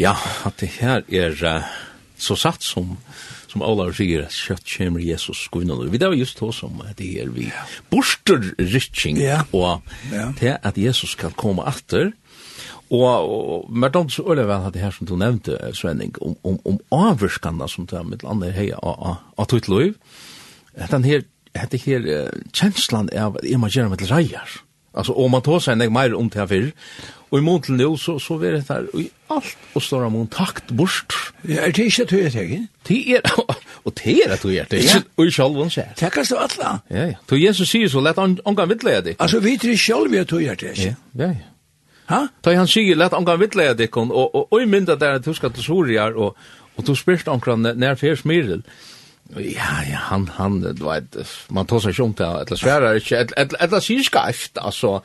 [0.00, 0.14] Ja,
[0.46, 1.64] at det her er uh,
[2.16, 2.96] så satt som
[3.50, 5.88] som Olav sier, at kjøtt kommer Jesus skunnende.
[5.90, 7.48] Vi det var just det som at det er vi
[7.90, 9.40] borster rytting, ja.
[9.50, 10.28] og ja.
[10.38, 12.12] det at Jesus skal komme atter,
[12.90, 16.34] Og, og men det så øyelig vel at det her som du nevnte, Svenning, om,
[16.44, 19.94] om, om avvurskanna som det er mitt land er av, av tøyt loiv,
[20.90, 21.22] den her,
[21.54, 22.02] hette her
[22.52, 24.58] kjenslan av at jeg må gjøre mitt reier.
[24.90, 26.70] Altså, og man tar seg nek mer om det her fyrr,
[27.30, 30.08] og i mån til nå, så, så er det der, og i alt og større
[30.10, 31.14] mån takt bort.
[31.46, 32.56] Ja, er det ikke tøy er tøy?
[32.88, 33.30] Det er,
[33.86, 34.82] og det er tøy er tøy,
[35.14, 35.92] og i sjalvun sier.
[35.98, 36.72] Takkast av atla.
[36.90, 37.20] Ja, ja.
[37.30, 39.14] Tøy Jesus sier så lett angan vittlea det.
[39.22, 40.74] Altså, vi tror sjalv vi er tøy er tøy.
[40.74, 41.49] Ja, ja, ja.
[42.10, 42.24] Ha?
[42.42, 45.52] Ta han sier let angan vitleja dikkon, og, og, og mynda der at du skal
[45.54, 46.38] til Soriar, og,
[46.76, 48.64] og du spyrst omkran nær fyr smiril.
[49.30, 51.20] Ja, ja, han, han, du vet,
[51.54, 54.96] man tar seg sjumt det, eller sværar ikke, eller, eller sier skarft, altså,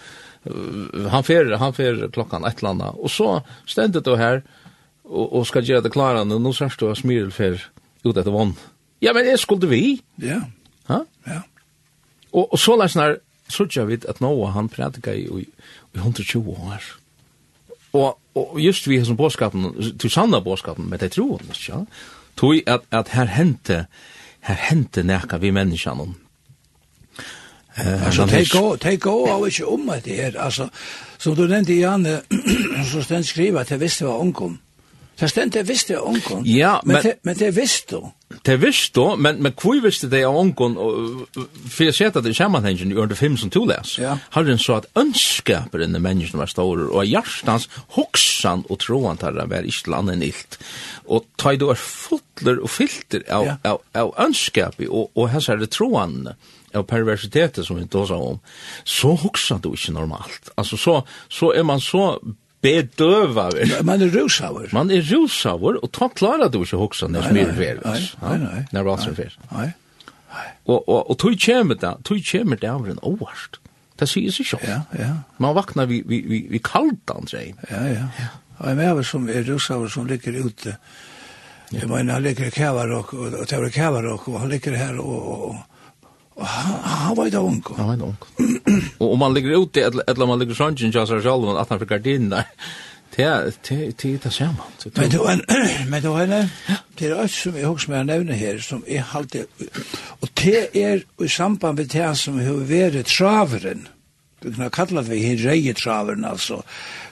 [1.14, 3.30] han fer han fer klokkan et eller annet, og så
[3.70, 4.42] stendet du her,
[5.06, 7.60] og, og skal gjøre det klarande, nå sørst du at smiril fyr
[8.06, 8.56] ut etter vann.
[9.06, 10.00] Ja, men jeg skulle vi.
[10.22, 10.40] Ja.
[10.90, 11.04] Ha?
[11.30, 11.44] Ja.
[12.34, 13.20] Og, og så lær
[13.50, 15.48] så tja vi at Noah han prædika i, i,
[15.94, 16.84] i 120 år.
[17.94, 21.86] Og, og just vi som bådskapen, til sanna bådskapen, men det tror han ikke,
[22.38, 23.86] tog at, at her hente,
[24.40, 26.16] her hente nekka vi menneskene om.
[27.78, 28.26] Uh, altså,
[28.84, 30.68] det går av ikke om at det her, altså,
[31.18, 32.22] som du nevnte, Janne,
[32.92, 34.60] som stend skriver at jeg visste hva omkom,
[35.16, 36.44] Så stend det visste jeg onkon.
[36.48, 37.00] Ja, men...
[37.04, 38.10] Men, men det visste du.
[38.46, 40.58] Det visste du, men, men hvor visste det av og
[41.38, 44.18] for jeg sett at det er sammenhengen i under film som to les, ja.
[44.34, 49.38] har den så at ønskaper inne menneskene var store, og hjertens hoksan og troen tar
[49.38, 50.60] det var ikke landet nilt.
[51.06, 53.58] Og ta du er fotler og filter av, ja.
[53.72, 56.34] av, av ønskaper, og, og her er det troen,
[56.76, 58.40] av perversitetet som vi då sa om,
[58.84, 60.50] så hoksan du ikke normalt.
[60.58, 62.20] Altså, så, så er man så
[62.64, 63.84] bedøver.
[63.84, 64.70] Man er rusaver.
[64.74, 67.82] Man er rusaver, og ta klara du ikke hoksa når som nei, fer.
[67.84, 68.64] Nei, nei.
[68.74, 69.36] Når var som fer.
[69.52, 69.70] Nei.
[70.66, 73.60] Og, og, og tog kjemer det, tog kjemer det av en overst.
[73.96, 74.66] Det sier seg sjokk.
[74.68, 75.12] Ja, ja.
[75.40, 77.54] Man vaknar vi, vi, vi, vi kaldan, sier.
[77.72, 78.08] Ja, ja.
[78.20, 78.32] ja.
[78.58, 80.76] Og jeg mener som er rusaver som ligger ute.
[81.74, 85.32] Jeg mener, han ligger i kævarok, og det var kævarok, og han ligger her, og,
[85.32, 85.75] og, og
[86.38, 87.74] han, han var ju då onko.
[87.78, 88.28] Han var ju onko.
[88.98, 91.80] Och om man ligger ute eller om man ligger sjöngen jag seg selv, at han
[91.80, 92.44] för gardinen der,
[93.16, 94.92] Det det det det ser man.
[94.96, 95.42] Men då en
[95.90, 96.50] men var en
[97.00, 99.46] det er alt som jag också med nevne her, som er halte,
[100.22, 103.88] og det er i samband med det som har vært traveren.
[104.46, 106.64] du kan kalla det vi, här rejetraveren altså,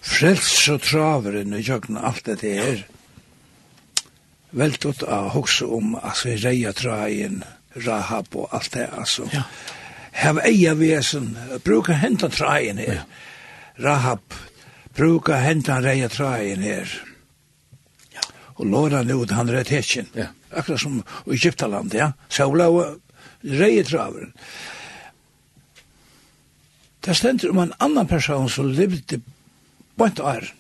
[0.01, 2.88] frels og traveren och jag alt det här.
[4.49, 7.43] Väldigt att huxa om altså, att rejetrajen
[7.76, 9.28] Rahab og alt det, altså.
[9.34, 9.43] Ja.
[10.13, 11.34] Hev eia vesen,
[11.65, 13.01] bruka hentan traien her.
[13.01, 13.05] Ja.
[13.84, 14.36] Rahab,
[14.95, 16.91] bruka hentan reia traien her.
[18.13, 18.21] Ja.
[18.55, 20.09] Og låra han ut, han rett hetjen.
[20.13, 20.30] Ja.
[20.53, 22.11] Akkurat som i Egyptaland, ja.
[22.30, 22.99] Saula og
[23.41, 24.34] reia traveren.
[27.03, 29.19] Det stender om en annan person som levde
[29.99, 30.53] bant åren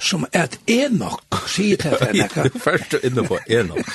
[0.00, 2.28] som at Enoch sier til henne.
[2.44, 3.94] Du først er inne på Enoch.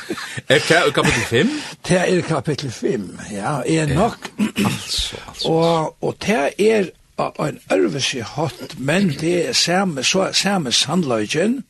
[0.50, 1.50] Er det kapittel 5?
[1.88, 4.18] Det er kapittel 5, ja, Enoch.
[4.40, 5.48] altså, altså.
[5.48, 6.90] Og, og det er
[7.20, 11.64] en ærvese hatt, men det er samme, så samme sandløgjen.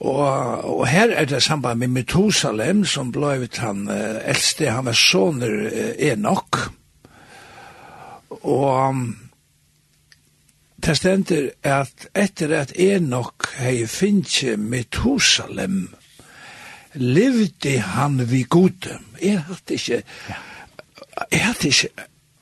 [0.00, 4.98] Og, og her er det samband med Methusalem, som ble ut han eldste, han var
[4.98, 6.58] soner Enoch.
[8.42, 8.96] Og
[10.82, 15.92] Det stender at etter at Enoch hei finnje Methusalem,
[16.98, 18.98] levde han vi gode.
[19.22, 20.02] Jeg hadde ikke,
[21.30, 21.88] jeg hadde ikke,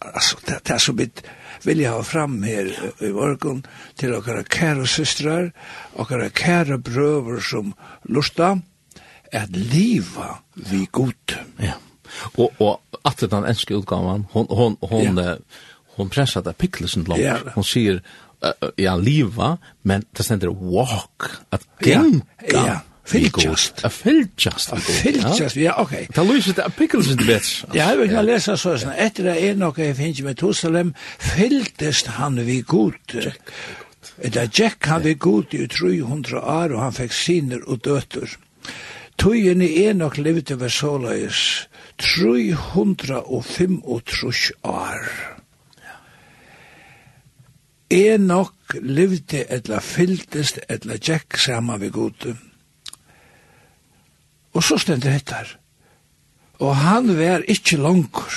[0.01, 1.23] altså, det, det er så bitt,
[1.65, 2.71] vil jeg ha fram her
[3.05, 3.61] i morgen
[4.01, 5.51] til okkara kære systrar,
[6.01, 7.75] okkara kære brøver som
[8.09, 8.55] lusta,
[9.33, 11.45] at liva vi gode.
[11.61, 11.77] Ja,
[12.39, 15.37] og, og at den enske utgaven, hon, hon, hon, hon, ja.
[15.97, 17.23] hon pressar det pikkelsen langt.
[17.23, 17.37] Ja.
[17.55, 18.01] Hon sier,
[18.79, 22.23] ja, liva, men det stender walk, at genga.
[22.53, 22.79] Ja, ja.
[23.11, 23.81] Fylgjast.
[23.91, 24.71] Fylgjast.
[25.03, 25.91] Fylgjast, ja, ok.
[25.91, 27.65] Det a det in the bets.
[27.75, 28.93] Ja, jeg vil ikke lese så sånn.
[28.95, 32.95] Etter det er noe jeg finner med Tosalem, fylgdest han vi god.
[33.11, 38.37] Det Jack han vi god i 300 år, og han fikk siner og døtter.
[39.19, 41.69] Tøyene er Enoch livet over såløys
[41.99, 43.83] 305
[44.65, 45.40] år
[47.91, 52.37] er nok livde etla fyldest etla tjekk sama vi gode.
[54.55, 55.57] Og så stendur hettar.
[56.61, 58.37] Og han vær ikkje langur.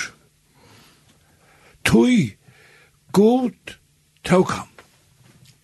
[1.84, 2.36] Tui,
[3.12, 3.76] god,
[4.24, 4.70] tåg ham.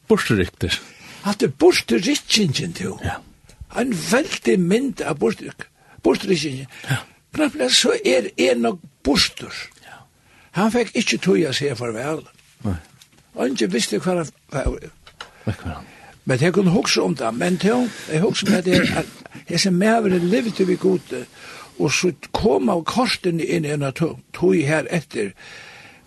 [0.10, 0.74] Borsterikter.
[1.24, 2.98] Hatt er borsterikingen til.
[3.06, 3.20] Ja.
[3.78, 6.68] En veldig mynd av borsterikingen.
[6.90, 7.02] Ja.
[7.34, 9.54] Knapplega så er en nok borster.
[9.86, 10.02] Ja.
[10.58, 12.24] Han fikk ikkje tui a se farvel.
[12.66, 12.80] Nei.
[13.36, 15.84] Og Ikke visste hva han var.
[16.26, 19.06] Men jeg kunne huske om det, men til, jeg huske med det, at
[19.50, 21.26] jeg ser som mæveren livet vi gode,
[21.80, 23.96] og så kom av kortene inn i en av
[24.34, 25.32] tog her etter,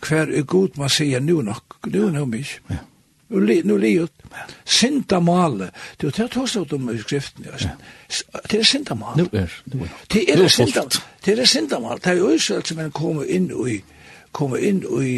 [0.02, 2.78] hver er god man sier nu nok, nu er nok mye.
[3.32, 4.12] Nu li nu li ut.
[4.64, 5.70] sinta male,
[6.00, 7.68] du tar tås ut om skriften, Ja.
[8.50, 9.16] det er sinta male.
[9.16, 9.88] Nu er, nu er.
[10.12, 13.50] Det er sinta male, det er sinta male, det er jo som en kommer inn
[13.68, 13.82] i,
[14.32, 15.12] kom inn i,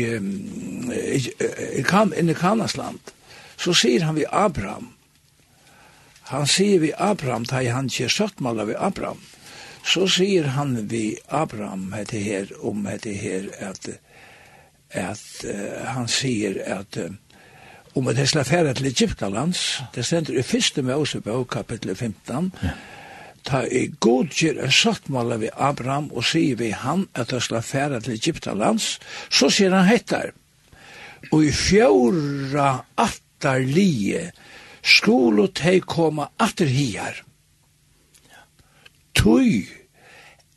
[1.78, 3.12] i, kam, inn i Kanasland,
[3.56, 4.90] så sier han vi Abraham,
[6.30, 9.20] han sier vi Abraham, da han ikke søttmaler vi Abraham,
[9.84, 13.88] så sier han vi Abraham hette her, om hette her, at,
[14.90, 17.12] at uh, han sier at uh,
[17.94, 22.72] om at det slår færre til Egyptalands, det stender i første Mosebøk, kapittel 15, ja
[23.44, 27.62] ta i god gjer en sattmala vi Abraham og sier vi han at han skal
[27.62, 28.98] fære til Egyptalands,
[29.30, 30.32] så sier han hettar.
[31.32, 34.30] Og i fjóra attar lije
[34.84, 37.22] skolo tei koma atter hier.
[39.14, 39.64] Tui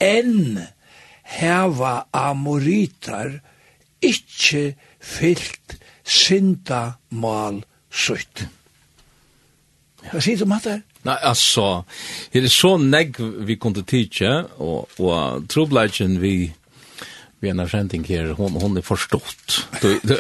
[0.03, 0.59] enn
[1.37, 3.39] heva amoritar
[4.03, 8.45] ikkje fyllt synda mal sutt.
[10.07, 10.69] Hva sier du om hatt?
[11.07, 11.67] Nei, altså,
[12.33, 16.33] det er så negg vi kunne tidsje, og, og trobladjen vi,
[17.39, 19.61] vi en avkjenting her, hon, hon er forstått.
[19.79, 20.15] Du, du,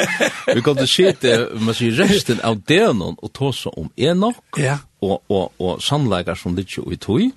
[0.56, 4.82] vi kunne sitte, man sier, resten av denon, og ta seg om enok, ja.
[5.00, 7.30] og, og, og sannleikar som litt jo i tog,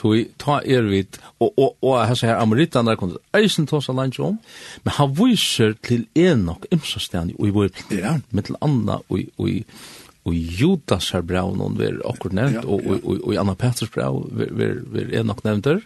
[0.00, 4.16] tog, ta er vid, og, og, og hans her ameritaner kunne eisen ta seg langt
[4.24, 4.40] om,
[4.86, 8.16] men han viser til enok, imsastan, og i vår, ja.
[8.32, 12.64] med til anna, og og i, og og Judas har brev noen ver akkurat nevnt,
[12.64, 15.80] og, og, og, og i Anna Peters brev ver, ver, er nok nevnt der.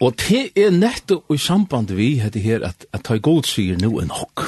[0.00, 3.80] Og det er nettopp i samband vi heter her at, at ta i god sier
[3.80, 4.44] nå er nok.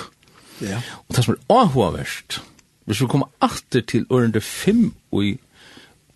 [0.61, 0.83] Ja.
[1.09, 2.41] Og det som er avhåverst,
[2.89, 5.37] hvis vi kommer alltid til ørende 5 og i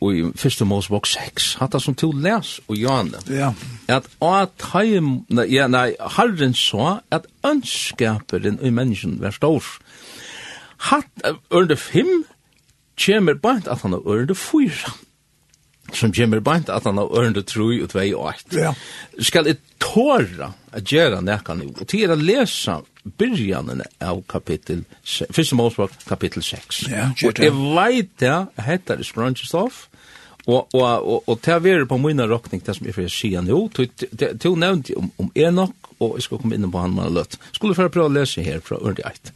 [0.02, 3.52] og i første Mosebok 6, hatt som to les og Janne, ja.
[3.86, 9.62] at at heim, nei, ja, nei, Herren så, at ønskaperen i mennesken var stor.
[10.90, 12.24] Hatt, ørende fem,
[12.98, 14.92] kjemer bant at han har ørende fyra,
[15.92, 18.56] som kjemer bant at han har ørende troi og tvei og eit.
[18.56, 18.72] Ja.
[19.20, 22.80] Skal jeg tåra at gjøre nekka nu, og til å lese
[23.18, 26.84] byrjanen av kapittel, første målspråk, kapittel 6.
[26.92, 29.88] Ja, og jeg veit ja, hette er sprøntjestoff,
[30.46, 33.68] Og og og og ta veru på mína rokning tað sum eg fer sjá nú,
[33.70, 33.86] tu
[34.42, 37.38] tu nevnt um um Enoch og eg skal koma inn på han man lut.
[37.52, 39.32] Skulle fer prøva lesa her frá ordi 8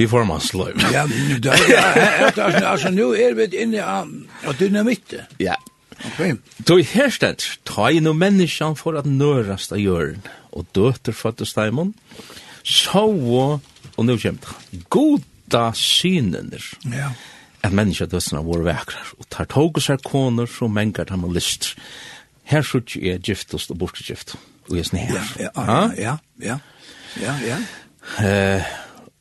[0.00, 0.72] vi får man sløy.
[0.94, 1.82] ja, nu det ja,
[2.70, 4.08] altså, nu er vi inne av
[4.48, 5.26] av dynamitte.
[5.38, 5.58] Ja.
[6.12, 6.34] Okay.
[6.56, 10.22] Då i herstedt, ta inn og menneskjan for at nørast av jørn,
[10.56, 11.92] og døter fattes daimon,
[12.64, 14.48] så, og nu kjemt,
[14.88, 17.12] goda synener, ja.
[17.60, 21.74] at menneskja dødsna våre vekrar, og tar togus her koner, og mengar dem og list.
[22.48, 24.38] Her sutt er giftost og bortgift,
[24.70, 25.12] og jeg snir.
[25.12, 26.60] Ja, ja, ja, ja,
[27.20, 27.60] ja, ja.
[28.24, 28.78] Eh,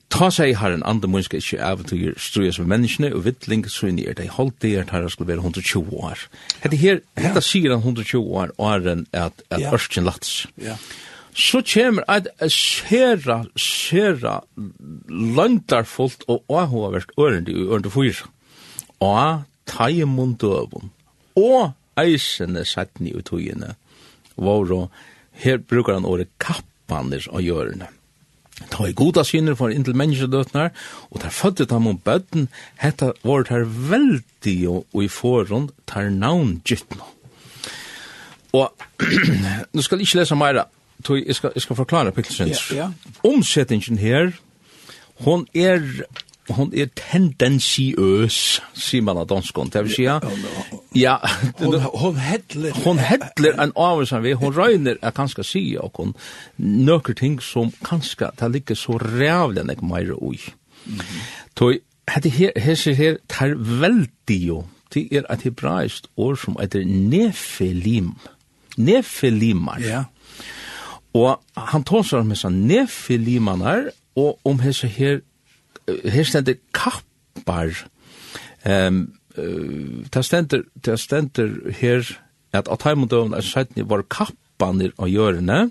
[0.10, 4.00] Ta seg har en andre munska ikke eventyr strues med menneskene, og vittling så inn
[4.02, 6.24] i er det holdt det at her skulle være 120 år.
[6.64, 9.74] Hette her, hette sier han 120 år, åren at, at ja.
[9.74, 10.48] Ørsken lats.
[10.58, 10.80] Ja.
[11.38, 14.40] Så kommer et sera, sera
[15.38, 18.26] landarfullt og åhåverst ørende i ørende fyr.
[19.00, 20.90] Og taimund døvun.
[21.38, 21.70] Og
[22.02, 23.76] eisene sattni i togene.
[24.36, 24.88] Våro,
[25.46, 27.94] her brukar han året kappanes og hjørne.
[27.94, 27.99] Mm
[28.72, 30.74] ta i goda sinner for inntil menneskedøtnar,
[31.10, 32.50] og der fødde ta mot bøtten,
[32.82, 37.06] hetta var der veldig og i forhånd tar navn gyttna.
[38.54, 38.74] Og
[39.74, 40.66] nu skal jeg ikke lese meira,
[41.10, 42.72] jeg skal, jeg skal forklare Pikkelsens.
[42.72, 43.14] Ja, ja.
[43.24, 44.32] Omsettingen her,
[45.24, 45.84] hon er
[46.56, 48.38] hon er tendensiøs,
[48.74, 50.06] sier man av danskon, det vil si,
[50.98, 51.18] ja,
[51.60, 56.16] hon, hon hedler, hon hedler en avvisan vi, hon røyner er kanskje si, og hon
[56.58, 60.40] nøkker ting som kanskje, det ligger så rævlig enn jeg meir ui.
[61.60, 61.78] Toi,
[62.10, 68.16] hette her, her, her, tar veldig jo, det er et hebraist år som heter nefelim,
[68.78, 70.06] nefelimar, ja,
[71.14, 73.90] Og han tåsar om hessa nefilimanar
[74.20, 75.22] og om hessa her
[76.06, 77.86] her stendur kappar.
[78.66, 82.06] Ehm um, ta stender ta stender her
[82.54, 85.70] at at heimundon er sætni var kappanir og jørna.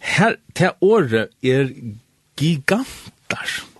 [0.00, 1.74] Her ta orð er
[2.36, 3.70] gigantar.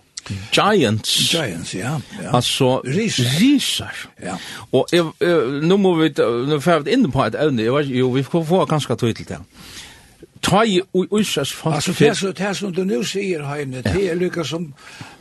[0.51, 1.31] Giants.
[1.31, 1.99] Giants, ja.
[2.21, 2.35] ja.
[2.35, 3.25] Altså, risar.
[3.39, 3.95] risar.
[4.21, 4.35] Ja.
[4.71, 6.11] Og jeg, jeg, nå må vi,
[6.47, 9.39] nå får vi inn på et evne, jo, vi får kanskje tog til det
[10.39, 11.75] ta i uisas folk.
[11.75, 14.73] Alltså det så det som du nu säger Heine, det är lyckas som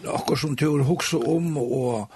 [0.03, 2.11] något som tur huxa om och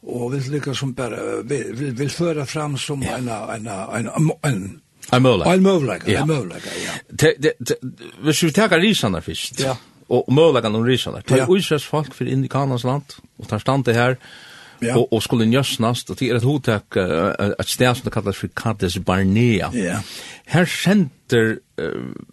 [0.00, 4.10] och vill lika som bara vill vill föra fram som en en en
[4.42, 4.80] en
[5.10, 5.54] en möjlighet.
[5.54, 6.92] En möjlighet, en möjlighet, ja.
[7.08, 9.60] Det det vi tar risarna först.
[9.60, 9.76] Ja.
[10.06, 11.22] Och möjligheten om risarna.
[11.22, 13.04] Ta uisas folk för indikanans land
[13.36, 14.10] och tar stand det här.
[14.10, 14.16] Ja
[14.82, 14.96] Ja.
[14.96, 18.36] Og, och skulle njøsnast, og det er et hotek, uh, et sted som det kallas
[18.36, 19.70] for Kades Barnea.
[19.74, 19.98] Ja.
[20.46, 21.58] Her Här skänder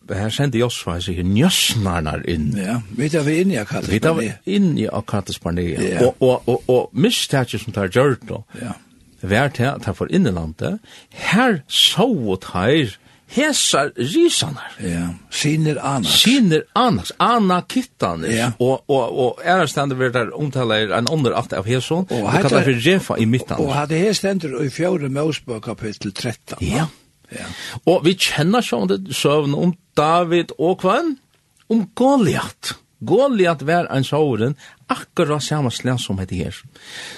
[0.09, 2.57] här skänder Josva sig njösnarnar inn.
[2.67, 3.89] Ja, vet jag vi in i Cades.
[3.89, 5.81] Vet jag inn i Cades Barnea.
[5.81, 6.07] Ja.
[6.07, 8.43] Og, og, og, og misstaget som tar gjort då.
[8.61, 8.73] Ja.
[9.21, 10.79] Vart här tar för inlandet.
[11.09, 12.97] Här såg åt her,
[13.27, 14.75] hesar risanar.
[14.79, 16.21] Ja, sinir annars.
[16.21, 18.35] Sinir annars, ana kittanis.
[18.35, 18.51] Ja.
[18.59, 22.67] Og, og, og ærestendur verður der omtaler en ånder at av heson, og, og kallar
[22.67, 23.59] for refa i mittan.
[23.61, 26.61] Og hadde hestendur i fjärde Mosebok kapitel 13.
[26.65, 26.87] Ja.
[27.33, 27.49] ja.
[27.85, 31.15] Og vi kjenner sånn det søvn om David og kvann,
[31.71, 32.77] om Goliath.
[33.05, 34.55] Goliath var en såren,
[34.87, 36.61] akkurat samme slag som heter her.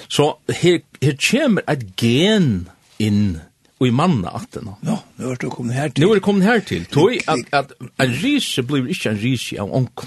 [0.08, 2.66] Så her, her kommer et gen
[2.98, 3.38] inn
[3.78, 4.70] och i manna att den.
[4.80, 6.02] Ja, nu har du kommit här till.
[6.02, 6.84] Nu har du kommit här till.
[6.84, 9.98] Tog att att en ris blir inte en ris av onk.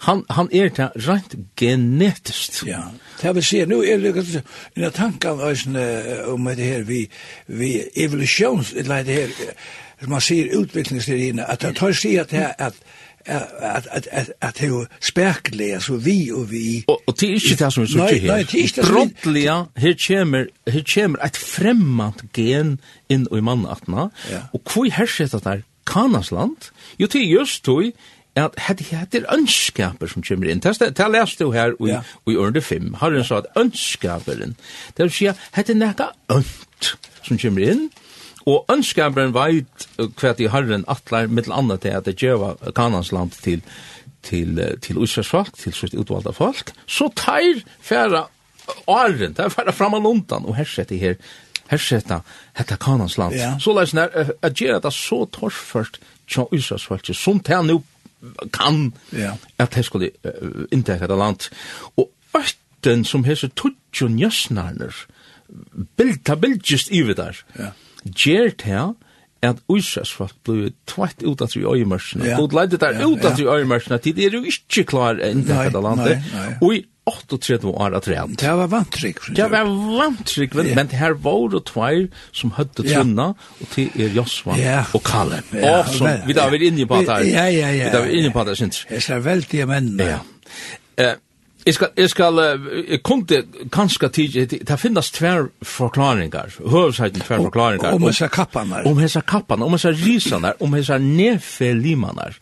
[0.00, 2.62] Han han är det rent genetiskt.
[2.66, 2.92] Ja.
[3.20, 3.98] Det vill säga nu är
[4.74, 7.10] det en tanke om det här vi
[7.46, 9.30] vi evolutions eller det här
[10.00, 12.84] som man ser utvecklingsteorin att jag tar sig att att
[13.28, 17.34] at at at at det er spærkle så vi og vi og, og det er
[17.34, 18.32] ikke det som er så ikke her.
[18.32, 18.90] Nei, det er ikke det.
[18.90, 24.08] Brottlia, her kommer her kommer et fremmant gen inn i mannatna.
[24.30, 24.40] Ja.
[24.52, 26.70] Og hvor her sitter der Kanasland?
[26.98, 27.92] Jo det er just tog
[28.36, 30.60] at hade heter önskaper som kommer in.
[30.60, 31.88] Testa ta läste du her och
[32.26, 32.94] vi under fem.
[32.94, 34.54] Har den så att önskaperen.
[34.96, 37.90] Det vill säga hade näka önt som kommer in.
[38.48, 43.34] Og ønskabren veit hva de herren atler, mittel annet til at det gjøva kanans land
[43.44, 43.60] til,
[44.24, 48.26] til, til Israels folk, til sitt utvalda folk, så tar færa
[48.88, 51.18] åren, tar færa fram og undan, og hersett i her,
[51.68, 52.22] hersetta
[52.56, 53.36] hetta kanans land.
[53.36, 53.54] Ja.
[53.60, 57.82] Så leis nær, at gjør det så torførst tja Israels folk, som teir nu
[58.52, 59.34] kan, ja.
[59.62, 61.50] at her skulle uh, inntekka det land.
[62.00, 65.04] Og øtten som hese tutsjon jøsnarner,
[65.96, 67.44] bilda bildjist ivi der.
[67.58, 67.74] Ja
[68.14, 68.94] gjer til
[69.46, 72.26] at Israels folk blei tvett ut av tri øyemørsene.
[72.26, 72.38] Ja.
[72.40, 75.82] God leide der ut av tri øyemørsene, tid er jo ikke klar enda i dette
[75.84, 76.16] landet.
[76.18, 76.54] Nei, nei.
[76.58, 78.40] Og i 38 år at rent.
[78.40, 79.20] Det var vantrygg.
[79.36, 80.74] Det var vantrygg, men, ja.
[80.76, 83.30] men her var det tveir som hødde trunna,
[83.62, 84.82] og til er Josva ja.
[84.92, 85.40] og Kalle.
[85.54, 85.78] Ja.
[85.78, 87.30] Og som, vi da var inne på det her.
[87.30, 87.88] Ja, ja, ja.
[87.88, 89.00] Vi da var inne på det her, synes jeg.
[89.00, 89.90] Det er veldig menn.
[90.02, 90.20] Ja.
[90.98, 91.16] Eh,
[91.68, 92.38] Jeg skal, jeg skal,
[92.88, 93.42] jeg kunne
[93.72, 97.92] kanskje tidlig, det finnes tver forklaringar, høvesheiten tver forklaringar.
[97.98, 98.86] Om hessa kappanar.
[98.88, 102.38] Om hessa kappan, om hessa risanar, om hessa nefelimanar.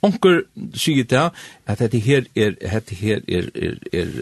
[0.00, 1.26] Onker sier det
[1.68, 4.14] at dette her er, dette her er, er, er,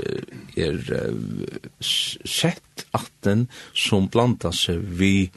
[0.59, 3.47] er, er sett atten
[3.79, 5.29] som blanda seg vi,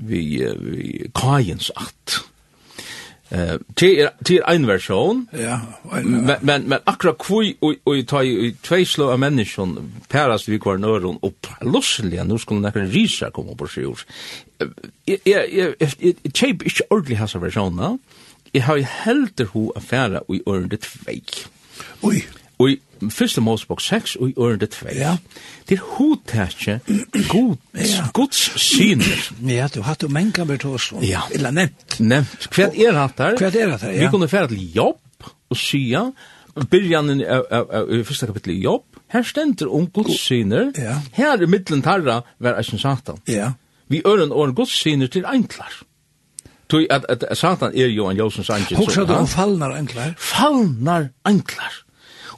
[0.00, 2.22] vi, vi kajens att.
[3.30, 5.28] Eh, til til ein version.
[5.32, 5.58] Ja.
[6.04, 10.58] Men men men akkurat kvoi og og ta i tvei slå av menneskjon peras vi
[10.58, 14.06] kvar nøron og plutselig nu skulle nekkar risa koma på sjøs.
[15.08, 17.98] Jeg jeg jeg cheap ikkje ordentlig hasa versjonen.
[18.54, 21.22] Jeg har heldur ho affæra og i ordet tvei.
[22.02, 22.22] Oi.
[22.58, 24.86] Oi, Første Mosebok 6 og i ørende 2.
[24.94, 25.16] Ja.
[25.68, 26.80] Det er hodtætje
[27.28, 29.32] gods, gods syner.
[29.46, 30.92] Ja, du hatt du menga med oss.
[31.02, 31.26] Ja.
[31.34, 31.98] Eller nevnt.
[32.00, 32.48] Nevnt.
[32.54, 33.36] Hva er hatt der?
[33.36, 34.04] Hva er det der, ja.
[34.04, 36.06] Vi kunne fære til jobb og sya,
[36.70, 40.72] byrjanen i første kapittel i jobb, her stender om gods syner.
[40.78, 40.96] Ja.
[41.12, 43.20] Her i middelen tarra var eisen satan.
[43.28, 43.52] Ja.
[43.88, 45.82] Vi øren åren gods syner til eintlar.
[46.68, 48.76] Tui at, at, at, Satan er jo en Josens angel.
[48.76, 50.14] Hugsa du om fallnar anklar?
[50.18, 51.82] Fallnar anklar.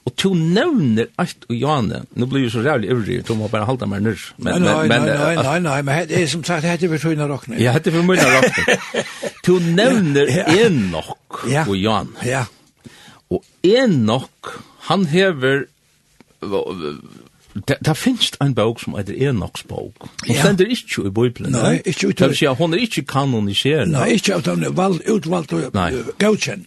[0.09, 2.02] Og to nevner alt og jane.
[2.16, 4.22] Nå blir jo så rævlig ivrig, to må bare halda meg nyrr.
[4.38, 7.26] Men, nei, nei, nei, nei, nei, nei, men det er som sagt, hette for tøyna
[7.28, 7.59] rockne.
[7.61, 8.78] Ja, hette for møyna rockne.
[9.46, 11.66] to nevner Enoch ja.
[11.66, 12.16] og Johanne.
[12.24, 12.46] Ja.
[13.28, 14.54] Og Enoch,
[14.88, 15.66] han hever,
[17.66, 20.04] Det det finst ein bók sum eitir Enochs bók.
[20.26, 20.44] Hon ja.
[20.44, 21.50] stendur ikki í Bibeln.
[21.50, 22.18] Nei, ikki ut.
[22.20, 23.90] Tað sé hon er ikki kanoniserð.
[23.90, 25.88] Nei, ikki ut av val utvalt og Nei.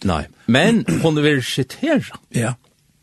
[0.04, 2.20] Nei, men hon er citera.
[2.36, 2.52] Ja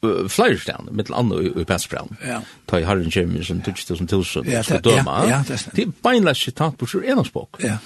[0.01, 2.13] flere stedene, mittel andre i Petsbrann.
[2.25, 2.39] Ja.
[2.69, 5.17] Ta i Harren Kjemi som tutsi tusen tusen skal døma.
[5.29, 5.75] Ja, det er snitt.
[5.75, 7.59] Det er beinleis sitat på sur enaks bok.
[7.63, 7.77] Ja.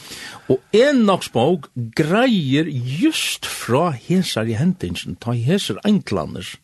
[0.52, 6.58] Og enaks bok greier just fra hesar i hentingen, ta i hesar enklanders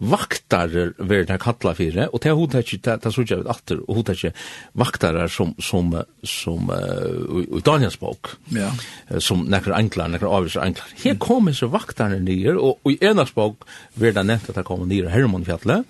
[0.00, 4.00] vaktarer ver det kalla fyrir og det hodet ikke det, det såg jeg atter og
[4.00, 4.32] hodet ikke
[4.80, 5.92] vaktarer som som
[6.24, 8.70] som uh, i Daniels bok ja.
[9.18, 13.34] som nekker enklar nekker avvis enklar her kommer så vaktarene nyer og, og i Enars
[13.36, 15.84] bok ver det nevnt at det kommer nyer Hermonfjallet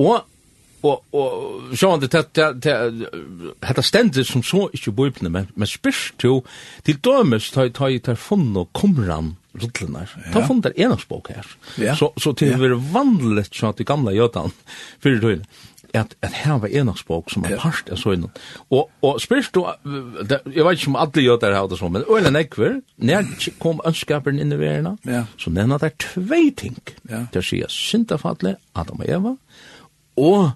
[0.00, 0.24] og
[0.84, 3.08] og og sjón det det det
[3.62, 6.42] hetta stendur sum so ikki bøpna men men spyrst til
[6.84, 10.06] til dømis ta ta ta funnu kumran rullene.
[10.08, 10.32] Ja.
[10.32, 11.52] Ta funnet en av spåk her.
[11.80, 11.94] Ja.
[11.98, 12.58] Så, så til ja.
[12.58, 14.52] det var vanlig så at de gamle jødene
[15.02, 15.46] fyrir tøyne,
[15.94, 18.30] at at her var en språk som er parst av sønnen.
[18.70, 19.62] Og, og spørs du,
[20.26, 23.30] jeg vet ikke om alle jötar har det sånn, men øyne nekver, når
[23.62, 25.24] kom ønskaperen inn i verden, ja.
[25.38, 26.80] så nevner det tvei ting.
[27.10, 27.24] Ja.
[27.30, 29.36] Det sier syndafadle, Adam og Eva,
[30.18, 30.52] og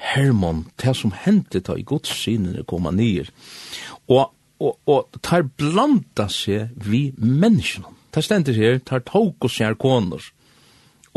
[0.00, 3.28] Hermon, det som hendte da i Guds synene koma nyer.
[4.08, 4.30] Og,
[4.60, 7.99] og, og tar blanda seg vi menneskene.
[8.14, 10.22] Det stender her, tar tåk og sær koner.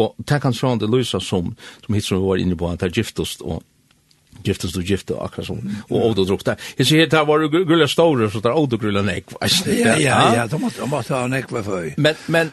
[0.01, 1.53] Og det kan sånn det lysa som,
[1.85, 3.61] som hitt som vi var inne på, at det er giftost og
[4.43, 6.61] giftast og gifta akkurat som og åd og drukt der.
[6.79, 9.03] Jeg sier det var grulla store, så det er åd grulla.
[9.05, 11.89] Ja, ja, ja, de måtte, de måtte ha nekv for.
[11.97, 12.51] Men, men,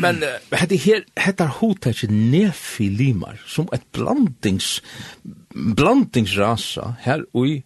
[0.00, 0.22] men,
[0.52, 4.78] hette her, hette er hotet nefi limar, som et blandings,
[5.52, 7.62] blandingsrasa her ui,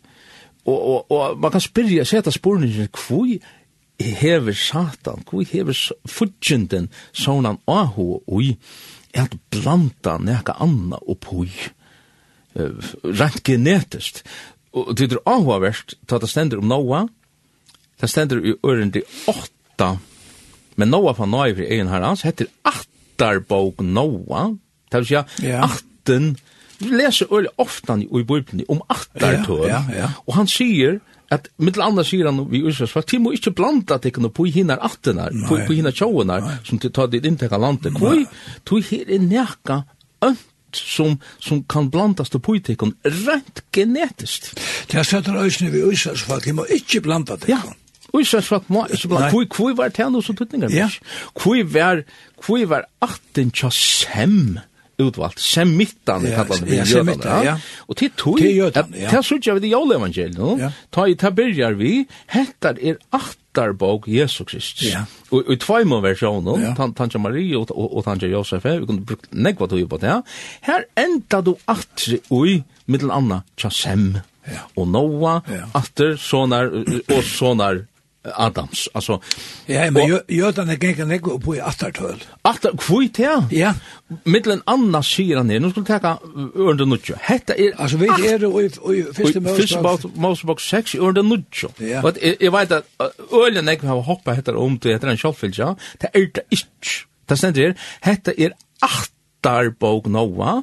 [0.67, 3.41] og, og, og man kan spyrja, seta spurningen, kvoi
[4.01, 5.77] hever satan, hvor hever
[6.09, 8.57] fudgjenden sånn ahu ui,
[9.13, 11.51] er at blanda neka anna oppoi,
[12.57, 14.23] uh, rent genetiskt.
[14.73, 17.05] Og det er ahuavert, ta det stender om Noa,
[18.01, 19.97] det stender i ørendi åtta,
[20.81, 24.49] men Noa fra Noa i egen herrans, heter Attarbog Noa,
[24.91, 25.69] det vil si, ja.
[25.69, 26.33] atten,
[26.81, 30.13] vi leser øyelig ofta i Bibelen om attartøren, ja, ja, ja.
[30.27, 31.03] og han sier,
[31.33, 34.83] at mittel annars sier han vi Israels folk, må ikke blanda at tikkene på hinnar
[34.85, 37.97] attenar, på, på hinnar tjåenar, som til ta ditt inntekka landet.
[37.97, 38.27] Kvoi,
[38.69, 39.83] to her er nekka
[40.23, 44.53] ønt som, som kan blandas til politikon rent genetiskt.
[44.89, 47.53] Det er søtter øysene vi Israels folk, de må ikke blanda det.
[47.53, 47.61] Ja,
[48.17, 49.31] Israels folk må ikke blanda.
[49.33, 50.89] Kvoi, kvoi var tæn hos tutningar Ja.
[51.37, 52.05] Kvoi var,
[52.41, 54.57] kvoi var atten tja sem?
[54.57, 57.45] Ja utvalt semittan yeah, kallar det jötarna.
[57.45, 57.59] Ja.
[57.79, 58.73] Och till tog till
[59.23, 60.13] så jag vid Joel
[60.61, 60.73] ja.
[60.91, 65.05] Ta i ta tabeljar vi hettar er attarbok Jesus Krist Ja.
[65.29, 69.33] Och i två må versionen tant tant Maria och och tant Josef vi kunde brukt
[69.33, 70.23] negva tog på det.
[70.61, 74.19] Här enda du att oj mittel anna chasem.
[74.45, 74.53] Ja.
[74.75, 75.69] Och Noah, ja.
[75.73, 76.85] Aster, sonar
[77.17, 77.87] och sonar
[78.25, 78.89] Adams.
[78.95, 79.21] Alltså
[79.67, 82.25] Ja, men jötarna gänga nek på i attartöl.
[82.43, 83.49] Attar kvit ja.
[83.51, 83.75] Ja.
[84.25, 85.61] Mittlen anna syran ner.
[85.61, 86.19] Nu skulle ta
[86.55, 87.15] under nutjo.
[87.21, 91.69] Hetta är alltså vi är det i första Mosebok Mosebok 6 under nutjo.
[92.03, 92.87] Vad jag vet att
[93.33, 95.77] ölen nek har hoppa heter om till heter en shuffle ja.
[95.99, 96.67] Det är det ist.
[97.27, 100.63] Det ständer hetta är attarbok Noa.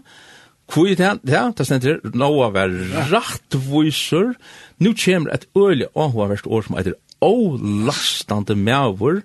[0.70, 2.70] Kvui det, ja, det stender, Noa var
[3.10, 4.36] rattvoisur,
[4.78, 9.22] nu kommer et øyelig åhåverst år som heter olastande mævur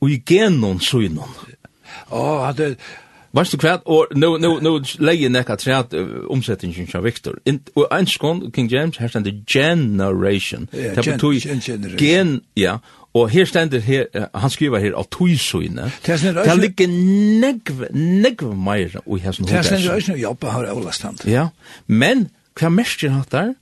[0.00, 1.36] og i genon søgnon.
[2.10, 2.76] Å, oh, det...
[3.32, 4.70] Varst du kvært, og nu, nu, nu
[5.04, 7.36] leie nekka treat træt omsetningen av Victor.
[7.46, 10.64] In, og einskån, King James, her stender generation.
[10.72, 11.98] Ja, gen, gen, generation.
[12.00, 12.78] Gen, ja,
[13.14, 15.90] og her stender her, uh, han skriver her, av tøysøyne.
[16.06, 19.56] Det er ligger negv, negv meira i hessen hodet.
[19.56, 21.24] Det stender øyne jobba her avlastand.
[21.28, 21.48] Ja,
[21.86, 23.52] men hva mest er hatt der?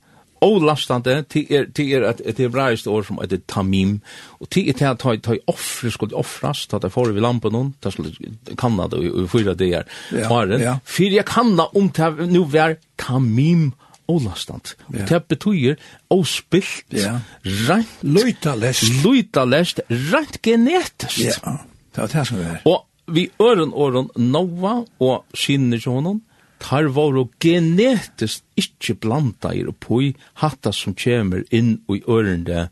[0.41, 3.99] olastande til er til er at et hebraisk ord som heter tamim
[4.39, 7.73] og til er at ta ta offre skulle offras ta ta for vi lampen noen
[7.81, 8.13] ta skulle
[8.57, 9.89] kanna det og fyra det er
[10.29, 13.71] faren fyra jeg kanna om ta nu vær tamim
[14.07, 15.01] olastand Ja.
[15.01, 15.75] Og det betyr
[16.09, 17.19] ospilt, ja.
[17.43, 17.97] rent...
[18.01, 19.03] Løytalest.
[19.03, 21.19] Løytalest, rent genetisk.
[21.19, 21.57] Ja,
[21.95, 22.37] det var det som.
[22.65, 26.21] Og vi øren åren nova og skinner til
[26.63, 30.11] tar våre genetisk ikkje blanda i og poi
[30.41, 32.67] hatta som kjemur inn i ørende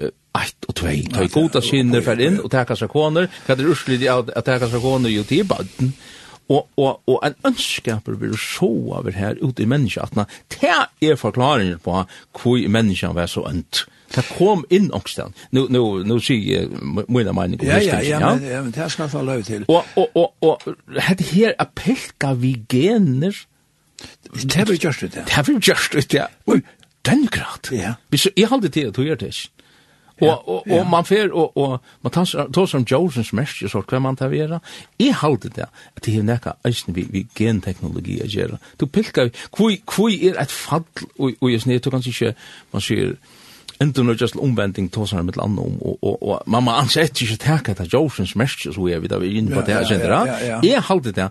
[0.00, 1.00] ett og tvei.
[1.10, 4.70] Ta i goda sinner fer inn og teka seg koner, hva er urslig at teka
[4.70, 5.94] seg koner jo til baden.
[6.50, 10.26] Og, og, og en ønskaper vil så over her ute i menneskene.
[10.50, 10.70] Det
[11.06, 12.02] er forklaringen på
[12.38, 13.84] hvor menneskene var så ønt.
[13.86, 15.34] Mm Det kom inn ångsten.
[15.54, 19.06] Nå, nå, nå sier jeg mine om Ja, ja, ja, men, ja, men det skal
[19.06, 19.64] jeg ta løy til.
[19.68, 23.36] Og, og, og, og hette her er pelka vi gener.
[24.32, 25.24] Det har vi gjørst ut, ja.
[25.28, 26.26] Det har vi gjørst ut, ja.
[26.46, 26.60] Og
[27.06, 27.70] den grad.
[27.72, 27.94] Ja.
[28.10, 29.48] Hvis jeg halde til at du gjør det ikke.
[30.20, 34.18] Og, og, og man fer, og, og man tar som Jolsons mersk, så hva man
[34.20, 34.58] tar vera.
[35.00, 38.58] Jeg halde det, at det er nekka eisen vi, vi genteknologi å gjøre.
[38.80, 40.84] Du pilka, hvor er et fall,
[41.16, 42.34] og, og jeg sned, du kan ikke,
[42.74, 43.14] man sier,
[43.80, 47.36] Enten nu just omvending tos han med landa om og, og man mamma ansett ikke
[47.36, 50.60] teka täcka det Josens mästers så er vi där inne på det jeg sen där.
[50.62, 51.30] Jeg hållt det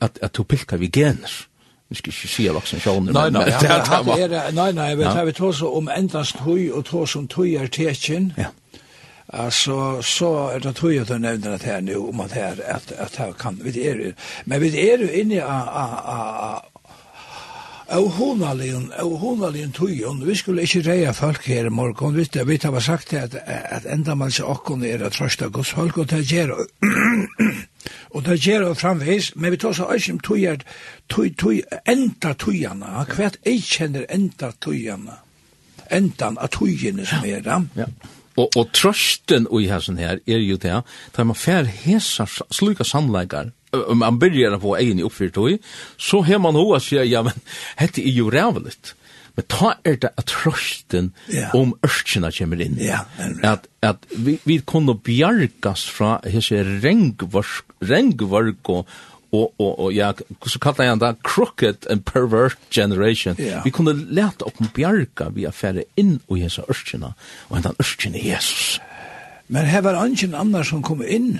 [0.00, 1.46] at, at du pilka vi gener.
[1.88, 3.04] Vi ska ju se vad som sjön.
[3.12, 7.66] Nej nej, nej nej, vi tar vi tosa om endast höj og tosa om er
[7.66, 8.46] tekin, Ja.
[9.28, 12.92] Altså, så er det tøy at du nevner det her nu om at her, at,
[12.98, 14.12] at her kan vi är
[14.44, 15.40] men vi er jo inne i
[17.88, 22.58] Og honalien, og honalien tøyen, vi skulle ikke reie folk her i morgen, vi, vi
[22.62, 26.24] har sagt at, at enda man ikke okken er at trøsta gods folk, og det
[26.26, 26.54] gjør
[28.10, 30.66] og det gjør og framveis, men vi tar så også om tujert,
[31.08, 35.20] tøy, tøy, enda tøyene, hva jeg kjenner enda tøyene,
[35.90, 37.60] endan av tøyene som er da.
[37.78, 37.90] Ja.
[38.36, 40.82] Og, og trøsten i hessen her er jo det,
[41.16, 43.52] da man fer hesa sluka samleikar,
[43.84, 45.50] om man börjar på egen uppfyrt och
[45.96, 47.32] så har man hoa sig ja men
[47.76, 48.94] hette är ju rävligt
[49.34, 51.54] men ta er det att trösten yeah.
[51.54, 57.64] om örskina kommer in ja yeah, at, at vi vi kunde bjargas från hese regnvark
[57.80, 58.88] regnvark och
[59.32, 60.12] og og og ja
[60.46, 63.36] så kallar jag det crooked and pervert generation.
[63.38, 63.64] Yeah.
[63.64, 67.12] vi kunde lärt upp om bjarga vi affære inn og hese örskina
[67.48, 68.80] og den örskina Jesus
[69.48, 71.38] Men hevar var ingen sum som kom inn.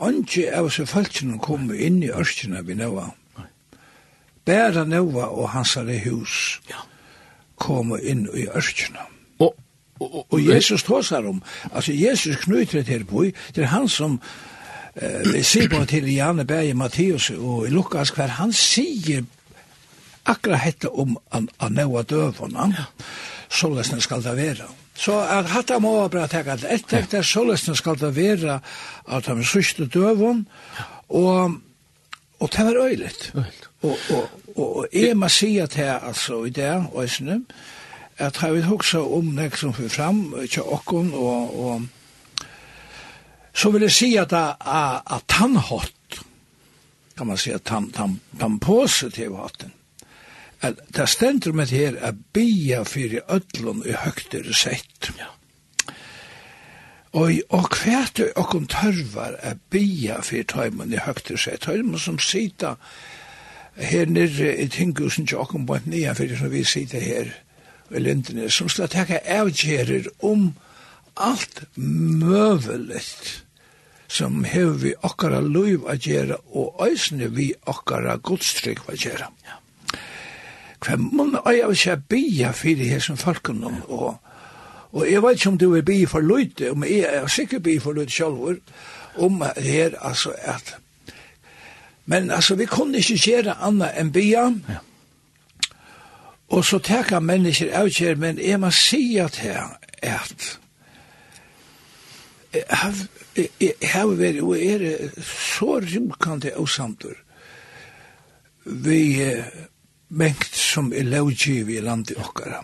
[0.00, 3.10] Anki av seg falskene kom inn i ørkene vi nøva.
[4.48, 6.80] Bæra nøva og hansare hus ja.
[7.60, 9.04] kom inn i ørkene.
[9.38, 9.52] Og,
[10.00, 13.88] og, og, og Jesus tås her om, altså Jesus knyter til på, det er han
[13.88, 14.16] som
[14.96, 19.28] eh, vi ser på til Janne Berg, Matteus og Lukas, hver han sier
[20.24, 22.88] akkurat hette om an, an nøva døvona, ja.
[23.50, 24.64] så skal det være.
[24.64, 27.96] Ja Så at hatt må være bra teka at et tenkt er så løsne skal
[27.96, 28.58] det være
[29.08, 30.46] at han syste døven,
[31.08, 31.56] og,
[32.40, 33.32] og det var øyligt.
[33.34, 33.70] Øyligt.
[33.82, 37.44] Og, og, og, og jeg må si at her, altså, i det, øyne,
[38.18, 41.82] at jeg vil huske om det som fyrir fram, ikke åkken, og, og
[43.54, 46.20] så vil jeg si at, at, er tannhått,
[47.16, 49.72] kan man si, at tann, tann, tann positiv hatten,
[50.60, 55.10] at det stendur med her a bia fyrir öllun i høgter sett.
[55.18, 55.30] Ja.
[57.12, 61.64] Og, og hvert er okkur tørvar at bia fyrir tøymun i høgter sett.
[61.64, 62.76] Tøymun som sita
[63.80, 67.32] her nirre i tinghusen til okkur bort nia fyrir som vi sita her
[67.90, 70.52] i Lindenes, som skal teka avgjerir om
[71.16, 73.40] alt møveligt
[74.10, 79.30] som hever vi okkara luiv a gjera og æsne vi okkara godstrygg a gjera.
[79.46, 79.59] Ja.
[80.86, 84.16] Hvem mun øya vi skal bia fyrir her som folken og,
[84.92, 87.80] og jeg vet ikke om du er bia for løyte, om jeg er sikker bia
[87.80, 88.56] for løyte sjálfur,
[89.16, 90.76] om her, altså, at,
[92.06, 94.80] men altså, vi kunne ikke gjøre anna enn bia, ja.
[96.48, 100.58] og så teka mennesker avkjer, men jeg må si at her, at,
[102.54, 102.94] jeg har
[103.36, 107.14] jeg har vært, og er så rymkande og samtur,
[108.64, 109.22] vi,
[110.10, 112.62] mengt som er lovgiv i landet okkara.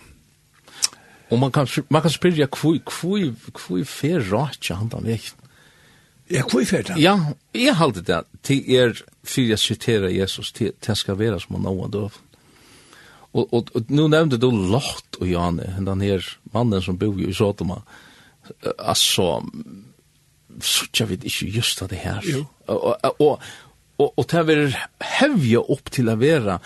[1.31, 3.25] Og man kan, man kan spyrja hvor, hvor,
[3.59, 5.43] hvor fer ratja han den vekten?
[6.31, 6.99] Ja, hvor fer det?
[6.99, 7.15] Ja,
[7.55, 8.95] jeg halte det til er,
[9.27, 12.17] fyrir jeg citerer Jesus, til, til skal være som han noen døv.
[13.37, 16.25] Og, og, og nå nevnte du Lott og Jane, den her
[16.55, 17.79] mannen som bor i Sotoma.
[18.79, 19.43] Altså,
[20.63, 22.23] så tja vi ikke just av det her.
[22.27, 22.45] Jo.
[22.67, 23.43] Og, og, og
[23.99, 24.77] og, og det er
[25.17, 26.59] hevja opp til å være